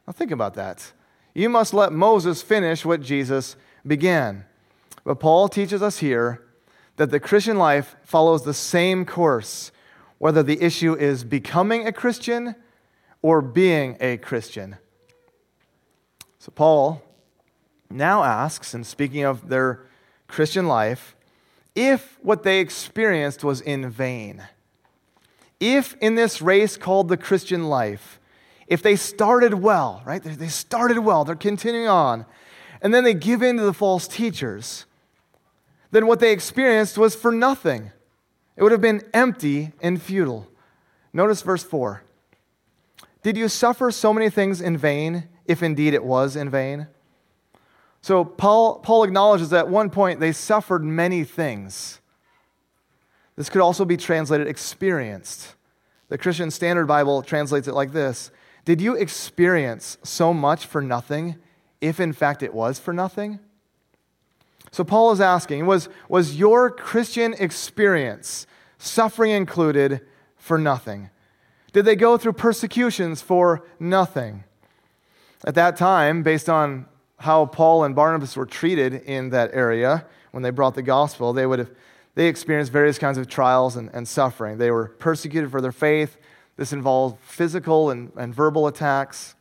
Now, 0.07 0.13
think 0.13 0.31
about 0.31 0.55
that. 0.55 0.93
You 1.35 1.49
must 1.49 1.75
let 1.75 1.93
Moses 1.93 2.43
finish 2.43 2.85
what 2.85 3.03
Jesus 3.03 3.57
began. 3.87 4.45
But 5.05 5.21
Paul 5.21 5.49
teaches 5.49 5.83
us 5.83 5.99
here 5.99 6.43
that 6.97 7.11
the 7.11 7.21
Christian 7.21 7.59
life 7.59 7.95
follows 8.03 8.45
the 8.45 8.55
same 8.55 9.05
course, 9.05 9.71
whether 10.19 10.43
the 10.43 10.63
issue 10.63 10.95
is 10.95 11.25
becoming 11.25 11.87
a 11.87 11.93
Christian 11.93 12.55
or 13.21 13.43
being 13.43 13.97
a 14.01 14.17
Christian. 14.17 14.77
So, 16.39 16.51
Paul 16.55 17.03
now 17.91 18.23
asks, 18.23 18.75
and 18.75 18.87
speaking 18.87 19.25
of 19.25 19.49
their 19.49 19.87
Christian 20.29 20.67
life, 20.67 21.17
if 21.75 22.19
what 22.23 22.43
they 22.43 22.61
experienced 22.61 23.45
was 23.45 23.61
in 23.61 23.89
vain. 23.91 24.43
If 25.61 25.95
in 26.01 26.15
this 26.15 26.43
race 26.43 26.77
called 26.77 27.09
the 27.09 27.17
Christian 27.17 27.69
life, 27.69 28.19
if 28.67 28.83
they 28.83 28.97
started 28.97 29.55
well, 29.55 30.03
right? 30.05 30.23
They 30.23 30.49
started 30.49 30.99
well, 30.99 31.25
they're 31.25 31.37
continuing 31.37 31.89
on, 31.89 32.27
and 32.83 32.93
then 32.93 33.05
they 33.05 33.15
give 33.15 33.43
in 33.43 33.57
to 33.57 33.63
the 33.63 33.73
false 33.73 34.09
teachers, 34.09 34.87
then 35.91 36.07
what 36.07 36.21
they 36.21 36.33
experienced 36.33 36.99
was 36.99 37.15
for 37.15 37.31
nothing. 37.31 37.93
It 38.57 38.63
would 38.63 38.73
have 38.73 38.81
been 38.81 39.03
empty 39.15 39.73
and 39.81 40.01
futile. 40.01 40.49
Notice 41.13 41.43
verse 41.43 41.63
4. 41.63 42.03
Did 43.23 43.37
you 43.37 43.49
suffer 43.49 43.91
so 43.91 44.13
many 44.13 44.31
things 44.31 44.61
in 44.61 44.77
vain, 44.77 45.29
if 45.47 45.63
indeed 45.63 45.95
it 45.95 46.05
was 46.05 46.37
in 46.37 46.51
vain? 46.51 46.89
So 48.07 48.25
Paul, 48.25 48.79
Paul 48.79 49.03
acknowledges 49.03 49.51
that 49.51 49.65
at 49.65 49.69
one 49.69 49.91
point 49.91 50.21
they 50.21 50.31
suffered 50.31 50.85
many 50.85 51.25
things. 51.25 52.01
This 53.35 53.51
could 53.51 53.61
also 53.61 53.85
be 53.85 53.97
translated 53.97 54.47
experienced. 54.47 55.57
The 56.09 56.17
Christian 56.17 56.53
Standard 56.53 56.87
Bible 56.87 57.21
translates 57.23 57.67
it 57.67 57.75
like 57.75 57.91
this 57.91 58.31
Did 58.65 58.81
you 58.81 58.95
experience 58.95 59.99
so 60.05 60.33
much 60.33 60.67
for 60.67 60.81
nothing, 60.81 61.35
if 61.81 61.99
in 61.99 62.13
fact 62.13 62.45
it 62.45 62.55
was 62.55 62.79
for 62.79 62.95
nothing? 62.95 63.41
So 64.71 64.85
Paul 64.85 65.11
is 65.11 65.21
asking 65.21 65.67
was, 65.67 65.89
was 66.09 66.37
your 66.37 66.71
Christian 66.71 67.35
experience 67.41 68.47
suffering 68.79 69.33
included, 69.33 70.01
for 70.37 70.59
nothing? 70.59 71.11
Did 71.73 71.87
they 71.87 71.97
go 71.97 72.17
through 72.19 72.35
persecutions 72.35 73.21
for 73.21 73.67
nothing? 73.81 74.45
At 75.45 75.57
that 75.57 75.77
time, 75.77 76.23
based 76.23 76.49
on 76.49 76.87
how 77.19 77.47
Paul 77.47 77.85
and 77.85 77.95
Barnabas 77.95 78.37
were 78.37 78.47
treated 78.47 78.95
in 78.95 79.31
that 79.31 79.51
area 79.53 80.07
when 80.33 80.43
they 80.43 80.51
brought 80.51 80.75
the 80.75 80.83
gospel, 80.83 81.33
they 81.33 81.47
would 81.47 81.59
have 81.59 81.71
they 82.17 82.29
experienced 82.29 82.73
various 82.73 82.99
kinds 82.99 83.19
of 83.19 83.29
trials 83.29 83.77
and, 83.77 83.91
and 83.93 84.09
suffering. 84.09 84.57
They 84.57 84.71
were 84.71 84.89
persecuted 84.89 85.51
for 85.51 85.61
their 85.61 85.71
faith. 85.71 86.17
This 86.57 86.73
involved 86.73 87.21
physical 87.21 87.91
and, 87.91 88.11
and 88.17 88.35
verbal 88.35 88.67
attacks. 88.67 89.35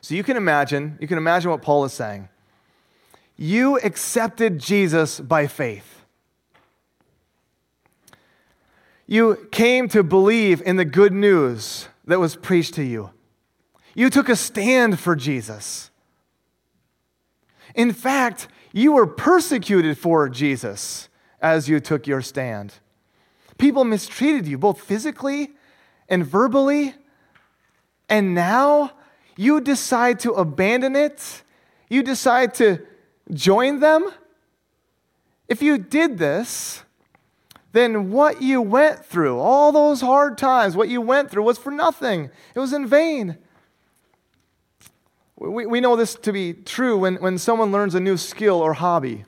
So 0.00 0.14
you 0.14 0.22
can 0.22 0.36
imagine, 0.36 0.96
you 1.00 1.08
can 1.08 1.18
imagine 1.18 1.50
what 1.50 1.60
Paul 1.60 1.84
is 1.84 1.92
saying. 1.92 2.28
You 3.36 3.78
accepted 3.80 4.60
Jesus 4.60 5.18
by 5.18 5.48
faith. 5.48 6.02
You 9.06 9.48
came 9.50 9.88
to 9.88 10.04
believe 10.04 10.62
in 10.62 10.76
the 10.76 10.84
good 10.84 11.12
news 11.12 11.88
that 12.04 12.20
was 12.20 12.36
preached 12.36 12.74
to 12.74 12.84
you. 12.84 13.10
You 13.94 14.10
took 14.10 14.28
a 14.28 14.36
stand 14.36 15.00
for 15.00 15.16
Jesus. 15.16 15.90
In 17.78 17.92
fact, 17.92 18.48
you 18.72 18.92
were 18.92 19.06
persecuted 19.06 19.96
for 19.96 20.28
Jesus 20.28 21.08
as 21.40 21.68
you 21.68 21.78
took 21.78 22.08
your 22.08 22.20
stand. 22.20 22.74
People 23.56 23.84
mistreated 23.84 24.48
you 24.48 24.58
both 24.58 24.80
physically 24.80 25.52
and 26.08 26.26
verbally, 26.26 26.94
and 28.08 28.34
now 28.34 28.90
you 29.36 29.60
decide 29.60 30.18
to 30.20 30.32
abandon 30.32 30.96
it. 30.96 31.44
You 31.88 32.02
decide 32.02 32.52
to 32.54 32.80
join 33.32 33.78
them. 33.78 34.10
If 35.46 35.62
you 35.62 35.78
did 35.78 36.18
this, 36.18 36.82
then 37.70 38.10
what 38.10 38.42
you 38.42 38.60
went 38.60 39.04
through, 39.04 39.38
all 39.38 39.70
those 39.70 40.00
hard 40.00 40.36
times, 40.36 40.74
what 40.74 40.88
you 40.88 41.00
went 41.00 41.30
through 41.30 41.44
was 41.44 41.58
for 41.58 41.70
nothing. 41.70 42.30
It 42.56 42.58
was 42.58 42.72
in 42.72 42.88
vain. 42.88 43.38
We, 45.38 45.66
we 45.66 45.80
know 45.80 45.94
this 45.94 46.14
to 46.16 46.32
be 46.32 46.52
true 46.52 46.98
when, 46.98 47.16
when 47.16 47.38
someone 47.38 47.70
learns 47.70 47.94
a 47.94 48.00
new 48.00 48.16
skill 48.16 48.56
or 48.56 48.74
hobby, 48.74 49.24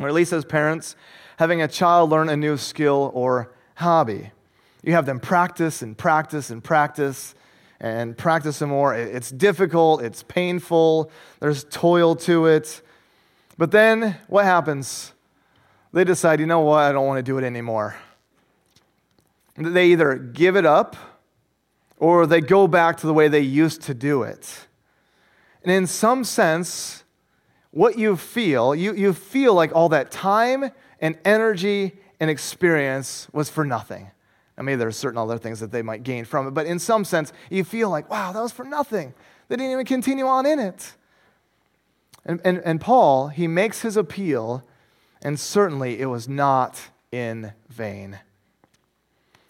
or 0.00 0.08
at 0.08 0.14
least 0.14 0.32
as 0.32 0.44
parents, 0.44 0.94
having 1.38 1.62
a 1.62 1.68
child 1.68 2.10
learn 2.10 2.28
a 2.28 2.36
new 2.36 2.56
skill 2.56 3.10
or 3.14 3.52
hobby. 3.76 4.32
You 4.82 4.92
have 4.92 5.06
them 5.06 5.18
practice 5.18 5.82
and 5.82 5.96
practice 5.96 6.50
and 6.50 6.62
practice 6.62 7.34
and 7.80 8.16
practice 8.16 8.58
some 8.58 8.70
more. 8.70 8.94
It's 8.94 9.30
difficult, 9.30 10.02
it's 10.02 10.22
painful, 10.22 11.10
there's 11.40 11.64
toil 11.64 12.14
to 12.16 12.46
it. 12.46 12.82
But 13.58 13.70
then 13.70 14.18
what 14.28 14.44
happens? 14.44 15.12
they 15.92 16.04
decide, 16.04 16.40
you 16.40 16.46
know 16.46 16.60
what, 16.60 16.80
I 16.80 16.92
don't 16.92 17.06
want 17.06 17.18
to 17.18 17.22
do 17.22 17.38
it 17.38 17.44
anymore. 17.44 17.96
They 19.56 19.86
either 19.86 20.16
give 20.16 20.54
it 20.54 20.66
up 20.66 20.94
or 21.96 22.26
they 22.26 22.42
go 22.42 22.68
back 22.68 22.98
to 22.98 23.06
the 23.06 23.14
way 23.14 23.28
they 23.28 23.40
used 23.40 23.80
to 23.82 23.94
do 23.94 24.22
it. 24.22 24.65
And 25.66 25.74
in 25.74 25.88
some 25.88 26.22
sense, 26.22 27.02
what 27.72 27.98
you 27.98 28.16
feel, 28.16 28.72
you, 28.72 28.94
you 28.94 29.12
feel 29.12 29.52
like 29.52 29.74
all 29.74 29.88
that 29.88 30.12
time 30.12 30.70
and 31.00 31.18
energy 31.24 31.96
and 32.20 32.30
experience 32.30 33.26
was 33.32 33.50
for 33.50 33.64
nothing. 33.64 34.12
I 34.56 34.62
mean, 34.62 34.78
there 34.78 34.86
are 34.86 34.92
certain 34.92 35.18
other 35.18 35.38
things 35.38 35.58
that 35.58 35.72
they 35.72 35.82
might 35.82 36.04
gain 36.04 36.24
from 36.24 36.46
it, 36.46 36.52
but 36.52 36.66
in 36.66 36.78
some 36.78 37.04
sense, 37.04 37.32
you 37.50 37.64
feel 37.64 37.90
like, 37.90 38.08
wow, 38.08 38.30
that 38.30 38.40
was 38.40 38.52
for 38.52 38.64
nothing. 38.64 39.12
They 39.48 39.56
didn't 39.56 39.72
even 39.72 39.84
continue 39.84 40.24
on 40.28 40.46
in 40.46 40.60
it. 40.60 40.94
And, 42.24 42.40
and, 42.44 42.58
and 42.64 42.80
Paul, 42.80 43.26
he 43.26 43.48
makes 43.48 43.82
his 43.82 43.96
appeal 43.96 44.62
and 45.20 45.38
certainly 45.38 46.00
it 46.00 46.06
was 46.06 46.28
not 46.28 46.80
in 47.10 47.52
vain. 47.68 48.20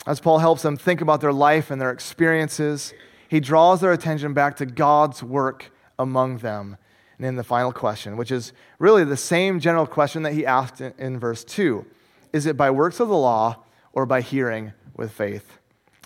As 0.07 0.19
Paul 0.19 0.39
helps 0.39 0.63
them 0.63 0.79
think 0.79 1.03
about 1.03 1.21
their 1.21 1.33
life 1.33 1.71
and 1.71 1.79
their 1.79 1.91
experiences, 1.91 2.95
he 3.29 3.39
draws 3.39 3.83
their 3.83 3.93
attention 3.93 4.33
back 4.33 4.57
to 4.57 4.65
God's 4.65 5.23
work 5.23 5.73
among 5.99 6.39
them. 6.39 6.77
And 7.19 7.27
in 7.27 7.37
the 7.37 7.45
final 7.45 7.73
question, 7.73 8.17
which 8.17 8.31
is 8.31 8.53
really 8.79 9.05
the 9.05 9.17
same 9.17 9.61
general 9.61 9.87
question 9.87 10.23
that 10.25 10.35
he 10.35 10.45
asked 10.45 10.81
in, 10.81 10.93
in 10.99 11.19
verse 11.19 11.45
2 11.45 11.85
Is 12.33 12.47
it 12.47 12.57
by 12.57 12.71
works 12.71 13.01
of 13.01 13.09
the 13.09 13.17
law 13.17 13.65
or 13.93 14.07
by 14.07 14.21
hearing 14.21 14.73
with 14.95 15.13
faith? 15.13 15.59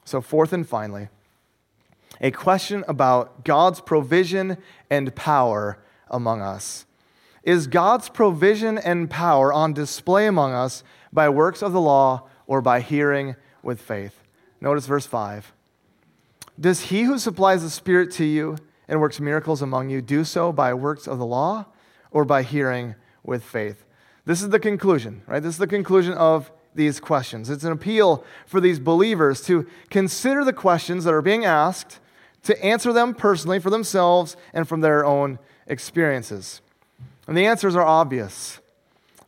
So, 0.04 0.20
fourth 0.20 0.52
and 0.52 0.66
finally, 0.66 1.08
a 2.20 2.30
question 2.30 2.84
about 2.86 3.44
God's 3.44 3.80
provision 3.80 4.58
and 4.88 5.14
power 5.14 5.78
among 6.08 6.42
us. 6.42 6.86
Is 7.42 7.66
God's 7.66 8.08
provision 8.08 8.76
and 8.76 9.08
power 9.08 9.52
on 9.52 9.72
display 9.72 10.26
among 10.26 10.52
us 10.52 10.84
by 11.12 11.28
works 11.28 11.62
of 11.62 11.72
the 11.72 11.80
law 11.80 12.28
or 12.46 12.60
by 12.60 12.80
hearing 12.80 13.36
with 13.62 13.80
faith? 13.80 14.22
Notice 14.60 14.86
verse 14.86 15.06
5. 15.06 15.52
Does 16.58 16.82
he 16.82 17.04
who 17.04 17.18
supplies 17.18 17.62
the 17.62 17.70
Spirit 17.70 18.10
to 18.12 18.24
you 18.24 18.56
and 18.90 19.00
works 19.00 19.20
miracles 19.20 19.62
among 19.62 19.88
you 19.88 20.02
do 20.02 20.24
so 20.24 20.52
by 20.52 20.74
works 20.74 21.06
of 21.06 21.18
the 21.18 21.24
law 21.24 21.64
or 22.10 22.26
by 22.26 22.42
hearing 22.42 22.96
with 23.22 23.42
faith? 23.42 23.86
This 24.26 24.42
is 24.42 24.50
the 24.50 24.58
conclusion, 24.58 25.22
right? 25.26 25.42
This 25.42 25.54
is 25.54 25.58
the 25.58 25.66
conclusion 25.66 26.12
of 26.14 26.52
these 26.74 27.00
questions. 27.00 27.48
It's 27.48 27.64
an 27.64 27.72
appeal 27.72 28.24
for 28.46 28.60
these 28.60 28.78
believers 28.78 29.40
to 29.42 29.66
consider 29.90 30.44
the 30.44 30.52
questions 30.52 31.04
that 31.04 31.14
are 31.14 31.22
being 31.22 31.44
asked, 31.44 32.00
to 32.42 32.64
answer 32.64 32.92
them 32.92 33.14
personally 33.14 33.60
for 33.60 33.70
themselves 33.70 34.36
and 34.52 34.68
from 34.68 34.80
their 34.80 35.04
own 35.04 35.38
experiences. 35.66 36.60
And 37.26 37.36
the 37.36 37.46
answers 37.46 37.76
are 37.76 37.86
obvious. 37.86 38.60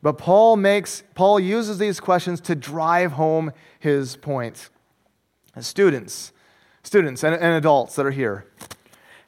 But 0.03 0.19
Paul 0.19 0.57
makes 0.57 1.05
Paul 1.15 1.39
uses 1.39 1.79
these 1.79 2.01
questions 2.01 2.41
to 2.43 2.57
drive 2.57 3.13
home 3.13 3.53
his 3.79 4.17
point. 4.17 4.71
As 5.55 5.67
Students, 5.67 6.33
students 6.83 7.23
and, 7.23 7.35
and 7.35 7.55
adults 7.55 7.95
that 7.95 8.07
are 8.07 8.11
here, 8.11 8.47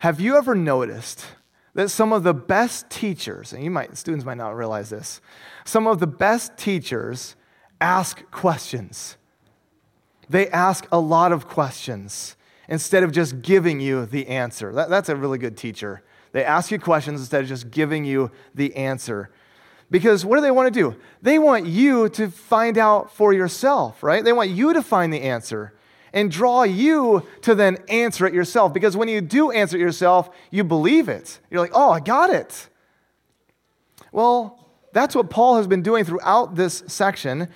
have 0.05 0.21
you 0.21 0.37
ever 0.37 0.55
noticed 0.55 1.25
that 1.73 1.89
some 1.89 2.13
of 2.13 2.25
the 2.25 2.35
best 2.35 2.91
teachers, 2.91 3.55
and 3.55 3.65
you 3.65 3.71
might 3.71 3.97
students 3.97 4.23
might 4.23 4.37
not 4.37 4.55
realize 4.55 4.91
this, 4.91 5.23
some 5.65 5.87
of 5.87 5.99
the 5.99 6.07
best 6.07 6.59
teachers 6.59 7.37
ask 7.81 8.23
questions. 8.31 9.17
They 10.29 10.47
ask 10.49 10.87
a 10.93 11.01
lot 11.01 11.33
of 11.33 11.49
questions 11.49 12.37
instead 12.69 13.03
of 13.03 13.13
just 13.13 13.41
giving 13.41 13.81
you 13.81 14.05
the 14.05 14.29
answer. 14.29 14.75
That, 14.75 14.91
that's 14.91 15.09
a 15.09 15.17
really 15.17 15.39
good 15.39 15.57
teacher. 15.57 16.03
They 16.33 16.45
ask 16.45 16.71
you 16.71 16.79
questions 16.79 17.21
instead 17.21 17.41
of 17.41 17.49
just 17.49 17.71
giving 17.71 18.05
you 18.05 18.31
the 18.55 18.77
answer. 18.77 19.31
Because 19.91 20.23
what 20.23 20.37
do 20.37 20.43
they 20.43 20.51
want 20.51 20.67
to 20.67 20.81
do? 20.81 20.97
They 21.23 21.39
want 21.39 21.65
you 21.65 22.11
to 22.11 22.29
find 22.29 22.77
out 22.77 23.11
for 23.11 23.33
yourself, 23.33 24.03
right? 24.03 24.23
They 24.23 24.35
want 24.35 24.51
you 24.51 24.75
to 24.75 24.83
find 24.83 25.15
the 25.15 25.23
answer 25.23 25.73
and 26.15 26.31
draw 26.31 26.63
you 26.63 27.27
to 27.43 27.55
then 27.55 27.77
answer 27.91 28.25
it 28.25 28.33
yourself. 28.33 28.73
Because 28.73 28.97
when 28.97 29.09
you 29.09 29.21
do 29.21 29.51
answer 29.51 29.77
it 29.77 29.81
yourself, 29.81 30.31
you 30.51 30.65
believe 30.65 31.11
it. 31.11 31.41
You're 31.51 31.61
like, 31.61 31.73
oh, 31.75 31.91
I 31.91 32.01
got 32.01 32.31
it. 32.31 32.71
Well, 34.13 34.67
that's 34.93 35.15
what 35.15 35.29
Paul 35.29 35.57
has 35.57 35.67
been 35.67 35.83
doing 35.83 36.05
throughout 36.05 36.55
this 36.55 36.85
section. 36.87 37.49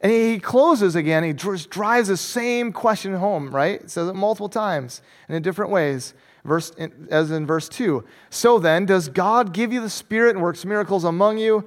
And 0.00 0.12
he 0.12 0.38
closes 0.38 0.94
again, 0.94 1.24
he 1.24 1.32
drives 1.32 2.08
the 2.08 2.16
same 2.16 2.72
question 2.72 3.14
home, 3.14 3.50
right? 3.50 3.80
It 3.80 3.90
says 3.90 4.08
it 4.08 4.14
multiple 4.14 4.48
times 4.48 5.02
and 5.28 5.36
in 5.36 5.42
different 5.42 5.72
ways 5.72 6.14
verse, 6.44 6.70
as 7.10 7.30
in 7.30 7.46
verse 7.46 7.68
2. 7.68 8.04
So 8.30 8.58
then, 8.58 8.86
does 8.86 9.08
God 9.08 9.52
give 9.52 9.72
you 9.72 9.80
the 9.80 9.90
Spirit 9.90 10.36
and 10.36 10.42
works 10.42 10.64
miracles 10.64 11.04
among 11.04 11.38
you? 11.38 11.66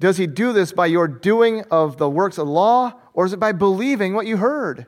Does 0.00 0.16
he 0.16 0.26
do 0.26 0.52
this 0.52 0.72
by 0.72 0.86
your 0.86 1.08
doing 1.08 1.62
of 1.70 1.98
the 1.98 2.10
works 2.10 2.36
of 2.36 2.48
law, 2.48 2.94
or 3.14 3.26
is 3.26 3.32
it 3.32 3.40
by 3.40 3.52
believing 3.52 4.14
what 4.14 4.26
you 4.26 4.38
heard? 4.38 4.86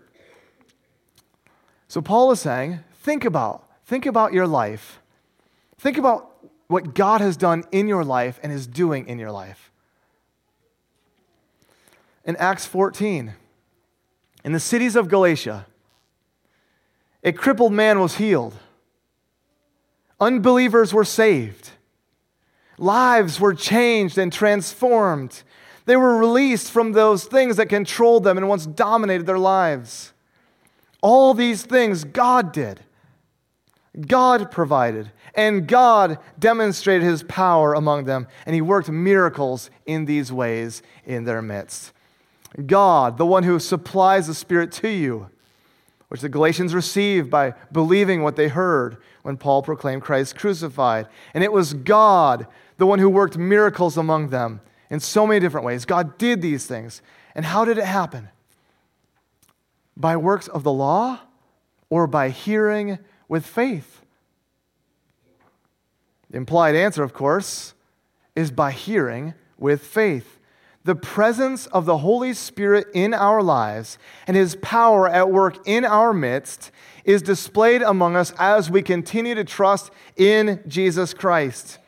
So 1.92 2.00
Paul 2.00 2.32
is 2.32 2.40
saying, 2.40 2.80
think 3.02 3.26
about, 3.26 3.68
think 3.84 4.06
about 4.06 4.32
your 4.32 4.46
life. 4.46 5.02
Think 5.76 5.98
about 5.98 6.32
what 6.66 6.94
God 6.94 7.20
has 7.20 7.36
done 7.36 7.64
in 7.70 7.86
your 7.86 8.02
life 8.02 8.40
and 8.42 8.50
is 8.50 8.66
doing 8.66 9.06
in 9.06 9.18
your 9.18 9.30
life. 9.30 9.70
In 12.24 12.34
Acts 12.36 12.64
14, 12.64 13.34
in 14.42 14.52
the 14.52 14.58
cities 14.58 14.96
of 14.96 15.10
Galatia, 15.10 15.66
a 17.22 17.30
crippled 17.30 17.74
man 17.74 18.00
was 18.00 18.16
healed. 18.16 18.54
Unbelievers 20.18 20.94
were 20.94 21.04
saved. 21.04 21.72
Lives 22.78 23.38
were 23.38 23.52
changed 23.52 24.16
and 24.16 24.32
transformed. 24.32 25.42
They 25.84 25.96
were 25.96 26.16
released 26.16 26.70
from 26.70 26.92
those 26.92 27.24
things 27.24 27.56
that 27.56 27.66
controlled 27.66 28.24
them 28.24 28.38
and 28.38 28.48
once 28.48 28.64
dominated 28.64 29.26
their 29.26 29.38
lives. 29.38 30.11
All 31.02 31.34
these 31.34 31.62
things 31.64 32.04
God 32.04 32.52
did. 32.52 32.80
God 34.06 34.50
provided, 34.50 35.12
and 35.34 35.68
God 35.68 36.18
demonstrated 36.38 37.02
his 37.02 37.22
power 37.24 37.74
among 37.74 38.04
them, 38.04 38.26
and 38.46 38.54
he 38.54 38.62
worked 38.62 38.88
miracles 38.88 39.68
in 39.84 40.06
these 40.06 40.32
ways 40.32 40.80
in 41.04 41.24
their 41.24 41.42
midst. 41.42 41.92
God, 42.66 43.18
the 43.18 43.26
one 43.26 43.42
who 43.42 43.58
supplies 43.58 44.26
the 44.26 44.34
Spirit 44.34 44.72
to 44.72 44.88
you, 44.88 45.28
which 46.08 46.22
the 46.22 46.28
Galatians 46.30 46.74
received 46.74 47.30
by 47.30 47.52
believing 47.70 48.22
what 48.22 48.36
they 48.36 48.48
heard 48.48 48.96
when 49.22 49.36
Paul 49.36 49.62
proclaimed 49.62 50.02
Christ 50.02 50.36
crucified. 50.36 51.06
And 51.34 51.44
it 51.44 51.52
was 51.52 51.74
God, 51.74 52.46
the 52.78 52.86
one 52.86 52.98
who 52.98 53.08
worked 53.08 53.36
miracles 53.38 53.96
among 53.96 54.28
them 54.28 54.60
in 54.90 55.00
so 55.00 55.26
many 55.26 55.40
different 55.40 55.66
ways. 55.66 55.84
God 55.84 56.18
did 56.18 56.42
these 56.42 56.66
things. 56.66 57.00
And 57.34 57.46
how 57.46 57.64
did 57.64 57.78
it 57.78 57.84
happen? 57.84 58.28
By 59.96 60.16
works 60.16 60.48
of 60.48 60.62
the 60.62 60.72
law 60.72 61.20
or 61.90 62.06
by 62.06 62.30
hearing 62.30 62.98
with 63.28 63.46
faith? 63.46 64.02
The 66.30 66.38
implied 66.38 66.74
answer, 66.74 67.02
of 67.02 67.12
course, 67.12 67.74
is 68.34 68.50
by 68.50 68.72
hearing 68.72 69.34
with 69.58 69.82
faith. 69.82 70.38
The 70.84 70.94
presence 70.96 71.66
of 71.66 71.84
the 71.84 71.98
Holy 71.98 72.32
Spirit 72.32 72.88
in 72.92 73.14
our 73.14 73.42
lives 73.42 73.98
and 74.26 74.36
His 74.36 74.56
power 74.56 75.08
at 75.08 75.30
work 75.30 75.58
in 75.66 75.84
our 75.84 76.12
midst 76.12 76.72
is 77.04 77.22
displayed 77.22 77.82
among 77.82 78.16
us 78.16 78.32
as 78.38 78.70
we 78.70 78.82
continue 78.82 79.34
to 79.34 79.44
trust 79.44 79.92
in 80.16 80.62
Jesus 80.66 81.14
Christ. 81.14 81.78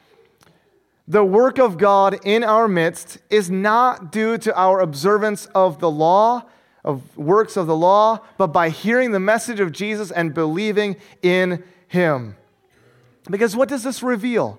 The 1.08 1.24
work 1.24 1.58
of 1.58 1.76
God 1.76 2.18
in 2.24 2.44
our 2.44 2.68
midst 2.68 3.18
is 3.30 3.50
not 3.50 4.12
due 4.12 4.38
to 4.38 4.56
our 4.58 4.80
observance 4.80 5.46
of 5.46 5.78
the 5.80 5.90
law, 5.90 6.44
of 6.84 7.16
works 7.16 7.56
of 7.56 7.66
the 7.66 7.76
law, 7.76 8.20
but 8.36 8.48
by 8.48 8.68
hearing 8.68 9.12
the 9.12 9.20
message 9.20 9.58
of 9.58 9.72
Jesus 9.72 10.10
and 10.10 10.34
believing 10.34 10.96
in 11.22 11.64
Him. 11.88 12.36
Because 13.30 13.56
what 13.56 13.68
does 13.68 13.82
this 13.82 14.02
reveal? 14.02 14.58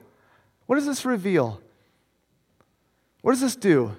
What 0.65 0.75
does 0.77 0.87
this 0.87 1.05
reveal? 1.05 1.61
What 3.21 3.31
does 3.33 3.41
this 3.41 3.55
do? 3.55 3.95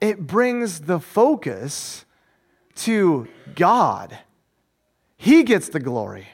It 0.00 0.26
brings 0.26 0.80
the 0.80 1.00
focus 1.00 2.04
to 2.76 3.28
God. 3.54 4.18
He 5.16 5.42
gets 5.42 5.70
the 5.70 5.80
glory. 5.80 6.28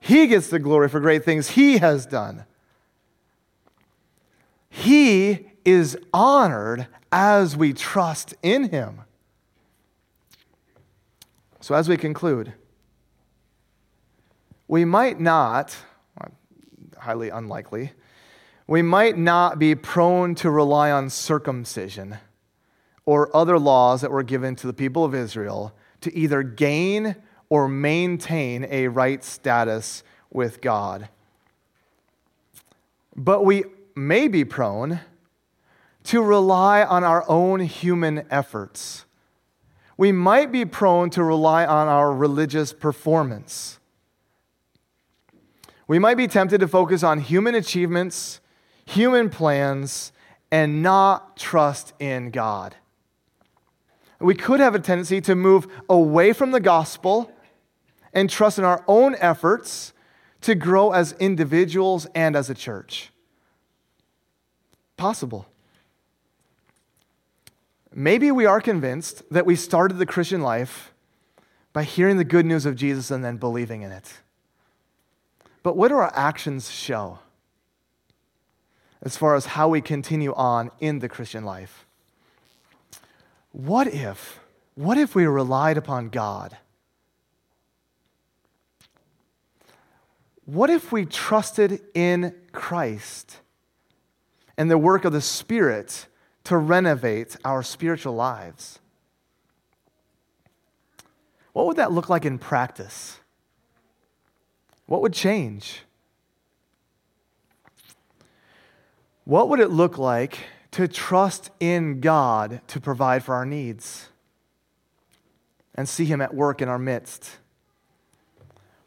He 0.00 0.26
gets 0.26 0.48
the 0.48 0.58
glory 0.58 0.88
for 0.88 1.00
great 1.00 1.24
things 1.24 1.50
He 1.50 1.78
has 1.78 2.06
done. 2.06 2.44
He 4.70 5.50
is 5.64 5.98
honored 6.14 6.86
as 7.12 7.56
we 7.56 7.74
trust 7.74 8.34
in 8.42 8.70
Him. 8.70 9.00
So, 11.70 11.76
as 11.76 11.88
we 11.88 11.96
conclude, 11.96 12.52
we 14.66 14.84
might 14.84 15.20
not, 15.20 15.76
highly 16.98 17.28
unlikely, 17.28 17.92
we 18.66 18.82
might 18.82 19.16
not 19.16 19.60
be 19.60 19.76
prone 19.76 20.34
to 20.34 20.50
rely 20.50 20.90
on 20.90 21.10
circumcision 21.10 22.18
or 23.06 23.30
other 23.36 23.56
laws 23.56 24.00
that 24.00 24.10
were 24.10 24.24
given 24.24 24.56
to 24.56 24.66
the 24.66 24.72
people 24.72 25.04
of 25.04 25.14
Israel 25.14 25.72
to 26.00 26.12
either 26.12 26.42
gain 26.42 27.14
or 27.48 27.68
maintain 27.68 28.66
a 28.68 28.88
right 28.88 29.22
status 29.22 30.02
with 30.32 30.60
God. 30.60 31.08
But 33.14 33.44
we 33.44 33.62
may 33.94 34.26
be 34.26 34.44
prone 34.44 34.98
to 36.02 36.20
rely 36.20 36.82
on 36.82 37.04
our 37.04 37.24
own 37.28 37.60
human 37.60 38.26
efforts. 38.28 39.04
We 40.00 40.12
might 40.12 40.50
be 40.50 40.64
prone 40.64 41.10
to 41.10 41.22
rely 41.22 41.64
on 41.64 41.86
our 41.86 42.12
religious 42.12 42.72
performance 42.72 43.80
we 45.90 45.98
might 45.98 46.16
be 46.16 46.28
tempted 46.28 46.60
to 46.60 46.68
focus 46.68 47.02
on 47.02 47.18
human 47.18 47.56
achievements, 47.56 48.38
human 48.84 49.28
plans, 49.28 50.12
and 50.48 50.84
not 50.84 51.36
trust 51.36 51.94
in 51.98 52.30
God. 52.30 52.76
We 54.20 54.36
could 54.36 54.60
have 54.60 54.76
a 54.76 54.78
tendency 54.78 55.20
to 55.22 55.34
move 55.34 55.66
away 55.88 56.32
from 56.32 56.52
the 56.52 56.60
gospel 56.60 57.32
and 58.12 58.30
trust 58.30 58.56
in 58.56 58.64
our 58.64 58.84
own 58.86 59.16
efforts 59.18 59.92
to 60.42 60.54
grow 60.54 60.92
as 60.92 61.10
individuals 61.14 62.06
and 62.14 62.36
as 62.36 62.48
a 62.48 62.54
church. 62.54 63.10
Possible. 64.96 65.49
Maybe 67.92 68.30
we 68.30 68.46
are 68.46 68.60
convinced 68.60 69.22
that 69.30 69.46
we 69.46 69.56
started 69.56 69.98
the 69.98 70.06
Christian 70.06 70.42
life 70.42 70.92
by 71.72 71.82
hearing 71.84 72.16
the 72.16 72.24
good 72.24 72.46
news 72.46 72.66
of 72.66 72.76
Jesus 72.76 73.10
and 73.10 73.24
then 73.24 73.36
believing 73.36 73.82
in 73.82 73.90
it. 73.90 74.20
But 75.62 75.76
what 75.76 75.88
do 75.88 75.96
our 75.96 76.12
actions 76.14 76.70
show 76.70 77.18
as 79.02 79.16
far 79.16 79.34
as 79.34 79.46
how 79.46 79.68
we 79.68 79.80
continue 79.80 80.32
on 80.34 80.70
in 80.80 81.00
the 81.00 81.08
Christian 81.08 81.44
life? 81.44 81.86
What 83.52 83.88
if, 83.88 84.40
what 84.74 84.96
if 84.96 85.14
we 85.14 85.26
relied 85.26 85.76
upon 85.76 86.08
God? 86.08 86.56
What 90.44 90.70
if 90.70 90.92
we 90.92 91.06
trusted 91.06 91.80
in 91.94 92.34
Christ 92.52 93.38
and 94.56 94.70
the 94.70 94.78
work 94.78 95.04
of 95.04 95.12
the 95.12 95.20
Spirit 95.20 96.06
to 96.50 96.58
renovate 96.58 97.36
our 97.44 97.62
spiritual 97.62 98.12
lives? 98.12 98.80
What 101.52 101.66
would 101.68 101.76
that 101.76 101.92
look 101.92 102.08
like 102.08 102.24
in 102.24 102.40
practice? 102.40 103.20
What 104.86 105.00
would 105.00 105.12
change? 105.12 105.82
What 109.22 109.48
would 109.48 109.60
it 109.60 109.70
look 109.70 109.96
like 109.96 110.38
to 110.72 110.88
trust 110.88 111.52
in 111.60 112.00
God 112.00 112.60
to 112.66 112.80
provide 112.80 113.22
for 113.22 113.36
our 113.36 113.46
needs 113.46 114.08
and 115.76 115.88
see 115.88 116.04
Him 116.04 116.20
at 116.20 116.34
work 116.34 116.60
in 116.60 116.68
our 116.68 116.80
midst? 116.80 117.38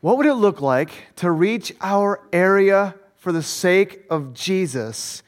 What 0.02 0.18
would 0.18 0.26
it 0.26 0.34
look 0.34 0.60
like 0.60 1.16
to 1.16 1.32
reach 1.32 1.72
our 1.80 2.28
area 2.34 2.96
for 3.16 3.32
the 3.32 3.42
sake 3.42 4.04
of 4.10 4.34
Jesus 4.34 5.24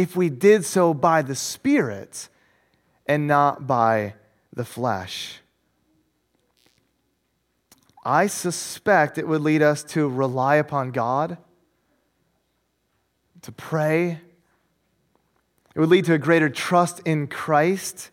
if 0.00 0.16
we 0.16 0.28
did 0.28 0.64
so 0.64 0.94
by 0.94 1.22
the 1.22 1.34
Spirit 1.34 2.28
and 3.06 3.26
not 3.26 3.66
by 3.66 4.14
the 4.52 4.64
flesh? 4.64 5.40
I 8.04 8.26
suspect 8.28 9.18
it 9.18 9.28
would 9.28 9.42
lead 9.42 9.62
us 9.62 9.84
to 9.84 10.08
rely 10.08 10.56
upon 10.56 10.90
God, 10.90 11.36
to 13.42 13.52
pray. 13.52 14.20
It 15.74 15.78
would 15.78 15.90
lead 15.90 16.06
to 16.06 16.14
a 16.14 16.18
greater 16.18 16.48
trust 16.48 17.00
in 17.04 17.26
Christ 17.26 18.10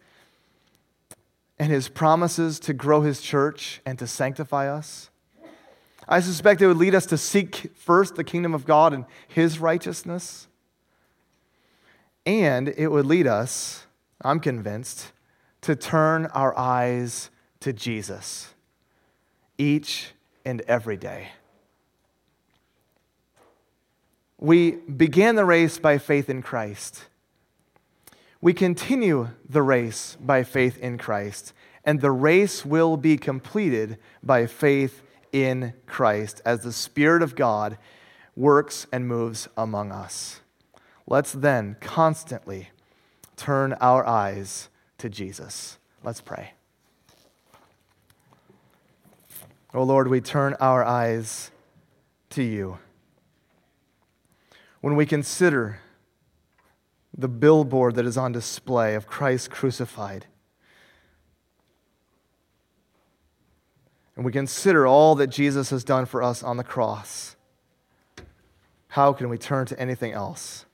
and 1.58 1.72
his 1.72 1.90
promises 1.90 2.60
to 2.62 2.74
grow 2.74 3.02
his 3.02 3.22
church 3.22 3.82
and 3.86 3.98
to 4.00 4.08
sanctify 4.08 4.70
us. 4.70 5.10
I 6.08 6.20
suspect 6.20 6.62
it 6.62 6.68
would 6.68 6.78
lead 6.78 6.96
us 6.96 7.06
to 7.08 7.18
seek 7.18 7.72
first 7.76 8.16
the 8.16 8.24
kingdom 8.24 8.54
of 8.54 8.66
God 8.66 8.94
and 8.94 9.06
his 9.28 9.60
righteousness. 9.60 10.47
And 12.28 12.74
it 12.76 12.90
would 12.90 13.06
lead 13.06 13.26
us, 13.26 13.86
I'm 14.22 14.42
convinced, 14.42 15.14
to 15.62 15.78
turn 15.78 16.26
our 16.26 16.56
eyes 16.58 17.30
to 17.62 17.72
Jesus 17.72 18.54
each 19.58 20.12
and 20.44 20.60
every 20.68 20.98
day. 20.98 21.30
We 24.38 24.72
began 24.72 25.36
the 25.36 25.46
race 25.46 25.80
by 25.80 25.98
faith 26.00 26.30
in 26.30 26.42
Christ. 26.42 27.06
We 28.42 28.54
continue 28.54 29.30
the 29.48 29.62
race 29.64 30.18
by 30.20 30.44
faith 30.44 30.78
in 30.80 30.98
Christ, 30.98 31.54
and 31.86 32.02
the 32.02 32.12
race 32.12 32.66
will 32.66 32.98
be 32.98 33.18
completed 33.18 34.00
by 34.22 34.48
faith 34.48 35.02
in 35.32 35.74
Christ 35.86 36.42
as 36.46 36.60
the 36.60 36.74
Spirit 36.74 37.22
of 37.22 37.38
God 37.38 37.78
works 38.36 38.86
and 38.92 39.08
moves 39.08 39.48
among 39.56 39.94
us. 39.94 40.42
Let's 41.10 41.32
then 41.32 41.78
constantly 41.80 42.70
turn 43.38 43.74
our 43.80 44.06
eyes 44.06 44.70
to 44.98 45.10
Jesus. 45.10 45.78
Let's 46.04 46.20
pray. 46.20 46.52
Oh 49.74 49.84
Lord, 49.84 50.10
we 50.10 50.20
turn 50.20 50.56
our 50.60 50.84
eyes 50.84 51.52
to 52.32 52.44
you. 52.44 52.80
When 54.82 54.96
we 54.96 55.06
consider 55.06 55.80
the 57.18 57.28
billboard 57.28 57.96
that 57.96 58.06
is 58.06 58.18
on 58.18 58.32
display 58.32 58.94
of 58.96 59.08
Christ 59.08 59.50
crucified, 59.50 60.26
and 64.16 64.26
we 64.26 64.32
consider 64.32 64.86
all 64.86 65.16
that 65.16 65.28
Jesus 65.28 65.70
has 65.70 65.84
done 65.84 66.06
for 66.06 66.22
us 66.22 66.44
on 66.44 66.58
the 66.58 66.64
cross, 66.64 67.36
how 68.90 69.14
can 69.14 69.30
we 69.30 69.38
turn 69.38 69.66
to 69.68 69.80
anything 69.80 70.12
else? 70.12 70.67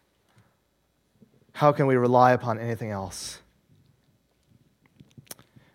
How 1.53 1.71
can 1.71 1.87
we 1.87 1.95
rely 1.95 2.33
upon 2.33 2.59
anything 2.59 2.91
else? 2.91 3.39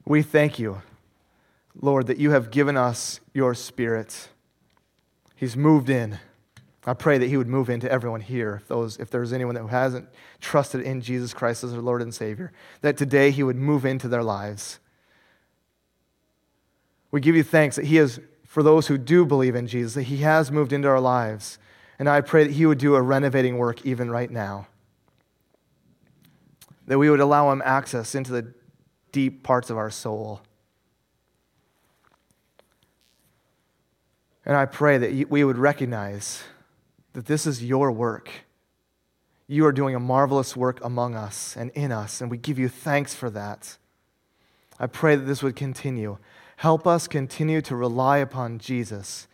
We 0.04 0.22
thank 0.22 0.58
you 0.58 0.82
Lord, 1.80 2.08
that 2.08 2.18
you 2.18 2.30
have 2.32 2.50
given 2.50 2.76
us 2.76 3.20
your 3.32 3.54
Spirit. 3.54 4.28
He's 5.36 5.56
moved 5.56 5.88
in. 5.88 6.18
I 6.84 6.94
pray 6.94 7.18
that 7.18 7.28
He 7.28 7.36
would 7.36 7.46
move 7.46 7.70
into 7.70 7.90
everyone 7.90 8.20
here, 8.20 8.56
if, 8.62 8.68
those, 8.68 8.96
if 8.98 9.10
there's 9.10 9.32
anyone 9.32 9.54
who 9.56 9.68
hasn't 9.68 10.08
trusted 10.40 10.80
in 10.80 11.00
Jesus 11.00 11.34
Christ 11.34 11.62
as 11.62 11.72
their 11.72 11.80
Lord 11.80 12.02
and 12.02 12.14
Savior, 12.14 12.52
that 12.80 12.96
today 12.96 13.30
He 13.30 13.42
would 13.42 13.56
move 13.56 13.84
into 13.84 14.08
their 14.08 14.22
lives. 14.22 14.78
We 17.10 17.20
give 17.20 17.36
you 17.36 17.42
thanks 17.42 17.76
that 17.76 17.84
He 17.86 17.96
has, 17.96 18.20
for 18.44 18.62
those 18.62 18.88
who 18.88 18.98
do 18.98 19.24
believe 19.24 19.54
in 19.54 19.66
Jesus, 19.66 19.94
that 19.94 20.04
He 20.04 20.18
has 20.18 20.50
moved 20.50 20.72
into 20.72 20.88
our 20.88 21.00
lives. 21.00 21.58
And 21.98 22.08
I 22.08 22.22
pray 22.22 22.44
that 22.44 22.54
He 22.54 22.66
would 22.66 22.78
do 22.78 22.94
a 22.96 23.02
renovating 23.02 23.58
work 23.58 23.84
even 23.84 24.10
right 24.10 24.30
now. 24.30 24.66
That 26.88 26.98
we 26.98 27.10
would 27.10 27.20
allow 27.20 27.52
Him 27.52 27.62
access 27.64 28.14
into 28.14 28.32
the 28.32 28.52
deep 29.12 29.42
parts 29.42 29.68
of 29.68 29.76
our 29.76 29.90
soul. 29.90 30.40
And 34.44 34.56
I 34.56 34.64
pray 34.64 34.96
that 34.96 35.28
we 35.28 35.44
would 35.44 35.58
recognize 35.58 36.42
that 37.12 37.26
this 37.26 37.46
is 37.46 37.62
your 37.62 37.92
work. 37.92 38.30
You 39.46 39.66
are 39.66 39.72
doing 39.72 39.94
a 39.94 40.00
marvelous 40.00 40.56
work 40.56 40.82
among 40.82 41.14
us 41.14 41.56
and 41.56 41.70
in 41.72 41.92
us, 41.92 42.22
and 42.22 42.30
we 42.30 42.38
give 42.38 42.58
you 42.58 42.70
thanks 42.70 43.14
for 43.14 43.28
that. 43.30 43.76
I 44.80 44.86
pray 44.86 45.14
that 45.14 45.24
this 45.24 45.42
would 45.42 45.56
continue. 45.56 46.16
Help 46.56 46.86
us 46.86 47.06
continue 47.06 47.60
to 47.62 47.76
rely 47.76 48.18
upon 48.18 48.58
Jesus. 48.58 49.28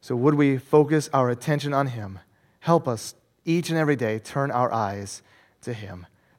So, 0.00 0.16
would 0.16 0.34
we 0.34 0.56
focus 0.56 1.10
our 1.12 1.28
attention 1.28 1.74
on 1.74 1.88
Him? 1.88 2.20
Help 2.60 2.88
us 2.88 3.14
each 3.44 3.68
and 3.68 3.78
every 3.78 3.96
day 3.96 4.18
turn 4.18 4.50
our 4.50 4.72
eyes 4.72 5.22
to 5.62 5.74
Him. 5.74 6.06